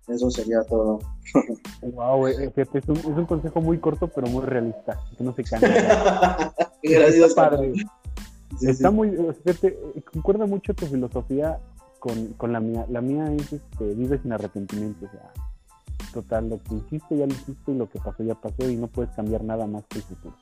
Eso 0.07 0.31
sería 0.31 0.63
todo. 0.63 0.99
Wow, 1.81 2.27
eh, 2.27 2.49
fíjate, 2.55 2.79
es 2.79 2.87
un, 2.87 2.97
es 2.97 3.05
un, 3.05 3.25
consejo 3.25 3.61
muy 3.61 3.77
corto, 3.77 4.07
pero 4.07 4.27
muy 4.27 4.41
realista. 4.43 4.99
Que 5.17 5.23
no 5.23 5.33
se 5.33 5.43
cambia. 5.43 6.53
Gracias, 6.83 7.33
padre. 7.33 7.73
Está 8.61 8.89
muy, 8.89 9.11
fíjate, 9.43 9.77
concuerda 10.13 10.45
mucho 10.45 10.73
tu 10.73 10.85
filosofía 10.85 11.59
con, 11.99 12.27
con, 12.33 12.53
la 12.53 12.61
mía. 12.61 12.85
La 12.89 13.01
mía 13.01 13.31
es, 13.33 13.53
este, 13.53 13.93
vive 13.93 14.19
sin 14.21 14.31
arrepentimiento. 14.31 15.05
O 15.05 15.09
sea, 15.09 15.33
total, 16.13 16.49
lo 16.49 16.63
que 16.63 16.75
hiciste 16.75 17.17
ya 17.17 17.27
lo 17.27 17.33
hiciste 17.33 17.71
y 17.71 17.75
lo 17.75 17.89
que 17.89 17.99
pasó 17.99 18.23
ya 18.23 18.35
pasó 18.35 18.69
y 18.69 18.77
no 18.77 18.87
puedes 18.87 19.13
cambiar 19.13 19.43
nada 19.43 19.67
más 19.67 19.83
que 19.87 19.99
el 19.99 20.05
futuro. 20.05 20.35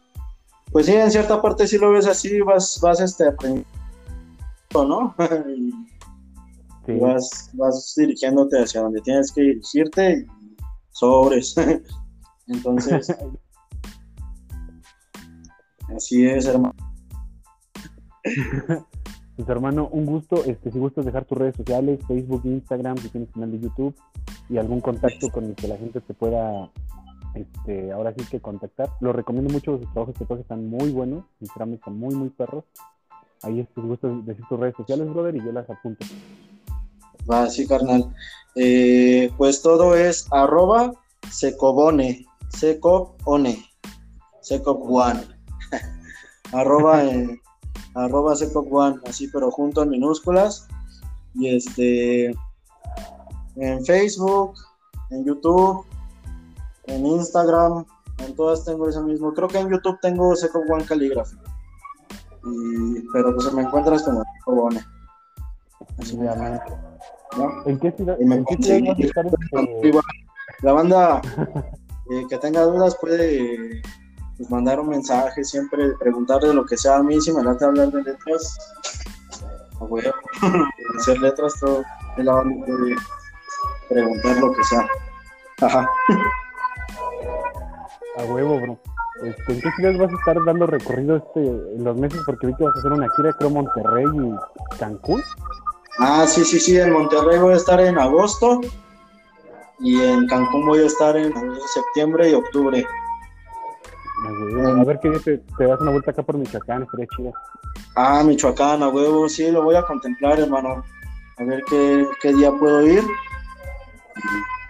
Pues 0.71 0.85
sí, 0.85 0.93
en 0.93 1.11
cierta 1.11 1.41
parte 1.41 1.67
sí 1.67 1.77
lo 1.77 1.91
ves 1.91 2.05
así, 2.05 2.39
vas, 2.41 2.79
vas 2.81 2.99
este, 2.99 3.27
aprendiendo, 3.27 3.67
¿no? 4.73 5.15
vas, 6.93 7.49
vas 7.53 7.93
dirigiéndote 7.97 8.61
hacia 8.61 8.81
donde 8.81 9.01
tienes 9.01 9.31
que 9.31 9.41
dirigirte 9.41 10.19
y 10.19 10.25
sobres. 10.91 11.55
Entonces, 12.47 13.07
así 15.95 16.25
es, 16.25 16.45
hermano. 16.45 16.73
Pues 19.35 19.49
hermano, 19.49 19.89
un 19.91 20.05
gusto. 20.05 20.45
Este, 20.45 20.71
si 20.71 20.79
gustas 20.79 21.05
dejar 21.05 21.25
tus 21.25 21.37
redes 21.37 21.57
sociales, 21.57 21.99
Facebook, 22.07 22.41
Instagram, 22.45 22.97
si 22.97 23.09
tienes 23.09 23.29
canal 23.31 23.51
de 23.51 23.59
YouTube 23.59 23.93
y 24.49 24.57
algún 24.57 24.79
contacto 24.79 25.29
con 25.29 25.43
el 25.43 25.55
que 25.55 25.67
la 25.67 25.75
gente 25.75 25.99
te 25.99 26.13
pueda, 26.13 26.71
este, 27.33 27.91
ahora 27.91 28.13
sí 28.17 28.23
que 28.31 28.39
contactar. 28.39 28.89
Lo 29.01 29.11
recomiendo 29.11 29.51
mucho, 29.51 29.77
sus 29.77 29.91
trabajos 29.91 30.15
que 30.15 30.33
están 30.35 30.69
muy 30.69 30.89
buenos, 30.91 31.25
sinceramente 31.39 31.81
están 31.81 31.99
muy, 31.99 32.15
muy 32.15 32.29
perros. 32.29 32.63
Ahí 33.41 33.59
es, 33.59 33.67
si 33.75 33.81
gustas 33.81 34.25
decir 34.25 34.45
tus 34.47 34.59
redes 34.59 34.75
sociales, 34.77 35.13
brother, 35.13 35.35
y 35.35 35.43
yo 35.43 35.51
las 35.51 35.69
apunto. 35.69 36.05
Va, 37.29 37.49
sí, 37.49 37.67
carnal. 37.67 38.13
Eh, 38.55 39.31
pues 39.37 39.61
todo 39.61 39.95
es 39.95 40.27
arroba 40.31 40.93
secobone, 41.29 42.25
secobone, 42.49 43.65
one 44.65 45.27
arroba, 46.53 47.03
eh, 47.03 47.41
arroba 47.95 48.33
one 48.71 48.99
así 49.07 49.27
pero 49.27 49.51
junto 49.51 49.83
en 49.83 49.89
minúsculas. 49.89 50.67
Y 51.33 51.53
este, 51.55 52.33
en 53.57 53.85
Facebook, 53.85 54.53
en 55.09 55.25
YouTube, 55.25 55.85
en 56.85 57.05
Instagram, 57.05 57.85
en 58.19 58.35
todas 58.35 58.63
tengo 58.63 58.87
ese 58.87 59.01
mismo. 59.01 59.33
Creo 59.33 59.47
que 59.47 59.59
en 59.59 59.69
YouTube 59.69 59.99
tengo 60.01 60.33
One 60.69 60.85
Calligraphy. 60.85 61.37
Y, 62.45 63.01
pero 63.11 63.35
pues 63.35 63.51
me 63.53 63.63
encuentras 63.63 64.03
como 64.03 64.23
Secobone. 64.39 64.81
Así 65.97 66.17
¿En 67.65 67.79
qué 67.79 67.91
ciudad, 67.91 68.17
¿en 68.19 68.45
qué 68.45 68.55
ciudad 68.57 68.99
estar 68.99 69.25
este? 69.25 69.91
La 70.61 70.73
banda 70.73 71.21
eh, 72.11 72.25
que 72.29 72.37
tenga 72.37 72.61
dudas 72.61 72.95
puede 72.99 73.81
pues, 74.37 74.49
mandar 74.49 74.79
un 74.79 74.89
mensaje, 74.89 75.43
siempre 75.43 75.91
preguntarle 75.99 76.53
lo 76.53 76.65
que 76.65 76.77
sea 76.77 76.97
a 76.97 77.03
mí, 77.03 77.19
si 77.19 77.33
me 77.33 77.43
late 77.43 77.65
hablar 77.65 77.91
de 77.91 78.03
letras, 78.03 78.57
voy 79.79 80.03
a 80.05 80.13
hacer 80.97 81.19
letras, 81.19 81.53
todo 81.59 81.83
la 82.17 82.33
banda 82.33 82.65
puede 82.65 82.95
preguntar 83.89 84.37
lo 84.37 84.51
que 84.53 84.63
sea. 84.63 84.87
Ajá. 85.61 85.89
A 88.17 88.23
huevo, 88.23 88.59
bro. 88.59 88.79
Este, 89.23 89.53
¿En 89.53 89.61
qué 89.61 89.71
ciudad 89.71 89.97
vas 89.97 90.11
a 90.11 90.15
estar 90.15 90.43
dando 90.45 90.67
recorrido 90.67 91.17
este, 91.17 91.39
en 91.39 91.83
los 91.83 91.97
meses? 91.97 92.21
Porque 92.25 92.47
vi 92.47 92.55
que 92.55 92.63
vas 92.63 92.75
a 92.75 92.79
hacer 92.79 92.91
una 92.91 93.07
gira, 93.15 93.33
creo, 93.33 93.49
Monterrey 93.49 94.05
y 94.05 94.77
Cancún. 94.77 95.21
Ah, 95.99 96.25
sí, 96.27 96.43
sí, 96.43 96.59
sí, 96.59 96.77
en 96.77 96.91
Monterrey 96.91 97.39
voy 97.39 97.53
a 97.53 97.57
estar 97.57 97.79
en 97.79 97.97
agosto 97.97 98.61
y 99.79 100.01
en 100.01 100.27
Cancún 100.27 100.65
voy 100.65 100.79
a 100.79 100.87
estar 100.87 101.15
en 101.15 101.33
septiembre 101.73 102.29
y 102.29 102.33
octubre. 102.33 102.85
A 104.79 104.83
ver 104.83 104.99
qué 105.01 105.09
te, 105.11 105.37
te 105.37 105.65
das 105.65 105.79
una 105.81 105.91
vuelta 105.91 106.11
acá 106.11 106.23
por 106.23 106.37
Michoacán, 106.37 106.83
estaría 106.83 107.07
chido. 107.15 107.33
Ah, 107.95 108.23
Michoacán, 108.23 108.83
a 108.83 108.89
huevo, 108.89 109.29
sí, 109.29 109.51
lo 109.51 109.63
voy 109.63 109.75
a 109.75 109.83
contemplar, 109.83 110.39
hermano. 110.39 110.83
A 111.37 111.43
ver 111.43 111.63
qué, 111.69 112.07
qué 112.21 112.33
día 112.33 112.51
puedo 112.51 112.85
ir 112.85 113.03
y 113.03 114.21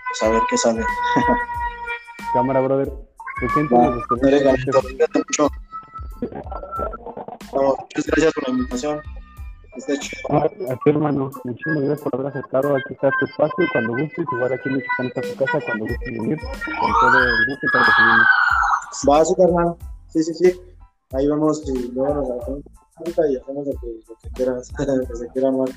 pues 0.08 0.24
a 0.24 0.30
ver 0.30 0.42
qué 0.50 0.58
sale. 0.58 0.84
Cámara, 2.34 2.62
brother. 2.62 2.92
muchas 7.54 8.06
gracias 8.06 8.34
por 8.34 8.44
la 8.48 8.54
invitación. 8.56 9.02
Ah, 10.30 10.46
a 10.46 10.76
ti, 10.76 10.90
hermano, 10.90 11.30
muchísimas 11.44 11.84
gracias 11.84 12.02
por 12.02 12.16
haber 12.16 12.28
aceptado. 12.28 12.76
Aquí 12.76 12.94
está 12.94 13.10
tu 13.20 13.26
espacio. 13.26 13.66
Cuando 13.72 13.92
gustes, 13.94 14.26
igual 14.32 14.54
aquí 14.54 14.70
en 14.70 14.76
Michoacán 14.76 15.08
está 15.08 15.22
tu 15.22 15.36
casa. 15.36 15.66
Cuando 15.66 15.86
gustes 15.86 16.12
venir, 16.12 16.40
con 16.40 16.92
todo 17.02 17.20
el 17.20 17.46
gusto 17.48 17.68
para 17.74 17.86
recibirnos. 17.86 18.28
Va, 19.10 19.26
sí, 19.26 19.34
hermano. 19.38 19.78
Sí, 20.08 20.24
sí, 20.24 20.34
sí. 20.34 20.62
Ahí 21.12 21.28
vamos 21.28 21.64
y 21.68 21.92
luego 21.92 22.14
nos 22.16 22.30
hacemos 22.30 22.64
y 23.30 23.38
hacemos 23.38 23.68
lo 23.68 23.74
que, 23.74 23.88
lo 24.08 24.16
que 24.22 24.30
quieras, 24.32 24.72
lo 24.80 25.08
que 25.08 25.16
se 25.16 25.28
quiera 25.30 25.52
más. 25.52 25.70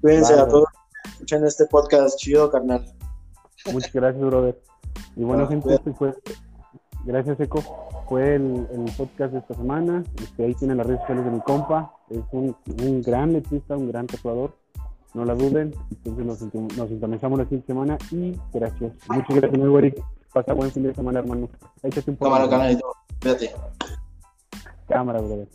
Cuídense 0.00 0.34
a 0.34 0.46
todos. 0.46 0.68
Escuchen 1.12 1.46
este 1.46 1.66
podcast 1.66 2.18
chido, 2.18 2.50
carnal. 2.50 2.84
Muchas 3.72 3.92
gracias, 3.92 4.24
brother. 4.24 4.60
Y 5.16 5.24
bueno, 5.24 5.46
gente, 5.48 5.74
este 5.74 5.92
fue 5.92 6.14
Gracias, 7.04 7.40
Eco. 7.40 7.62
Fue 8.08 8.34
el, 8.36 8.66
podcast 8.96 9.32
de 9.32 9.38
esta 9.38 9.54
semana. 9.54 10.02
Este, 10.20 10.44
ahí 10.44 10.54
tienen 10.54 10.78
las 10.78 10.86
redes 10.86 11.00
sociales 11.00 11.24
de 11.24 11.30
mi 11.30 11.40
compa. 11.40 11.94
Es 12.10 12.22
un, 12.32 12.56
un 12.82 13.02
gran 13.02 13.32
letrista, 13.32 13.76
un 13.76 13.88
gran 13.88 14.06
tatuador. 14.06 14.56
No 15.14 15.24
la 15.24 15.34
duden. 15.34 15.74
Entonces 15.90 16.52
nos, 16.52 16.76
nos 16.76 16.88
sintonizamos 16.88 17.38
la 17.38 17.44
siguiente 17.44 17.66
semana 17.66 17.98
y 18.10 18.38
gracias. 18.52 18.92
Muchas 19.08 19.36
gracias, 19.36 19.58
nuevo 19.58 19.78
Eric. 19.78 20.02
Pasa 20.32 20.54
buen 20.54 20.70
fin 20.70 20.84
de 20.84 20.94
semana, 20.94 21.18
hermano. 21.18 21.48
Échate 21.82 22.10
un 22.10 22.16
poco. 22.16 22.30
Cámara, 22.30 22.50
canal 22.50 22.72
y 22.72 22.76
todo. 22.76 22.94
Cámara, 24.88 25.20
brother. 25.20 25.48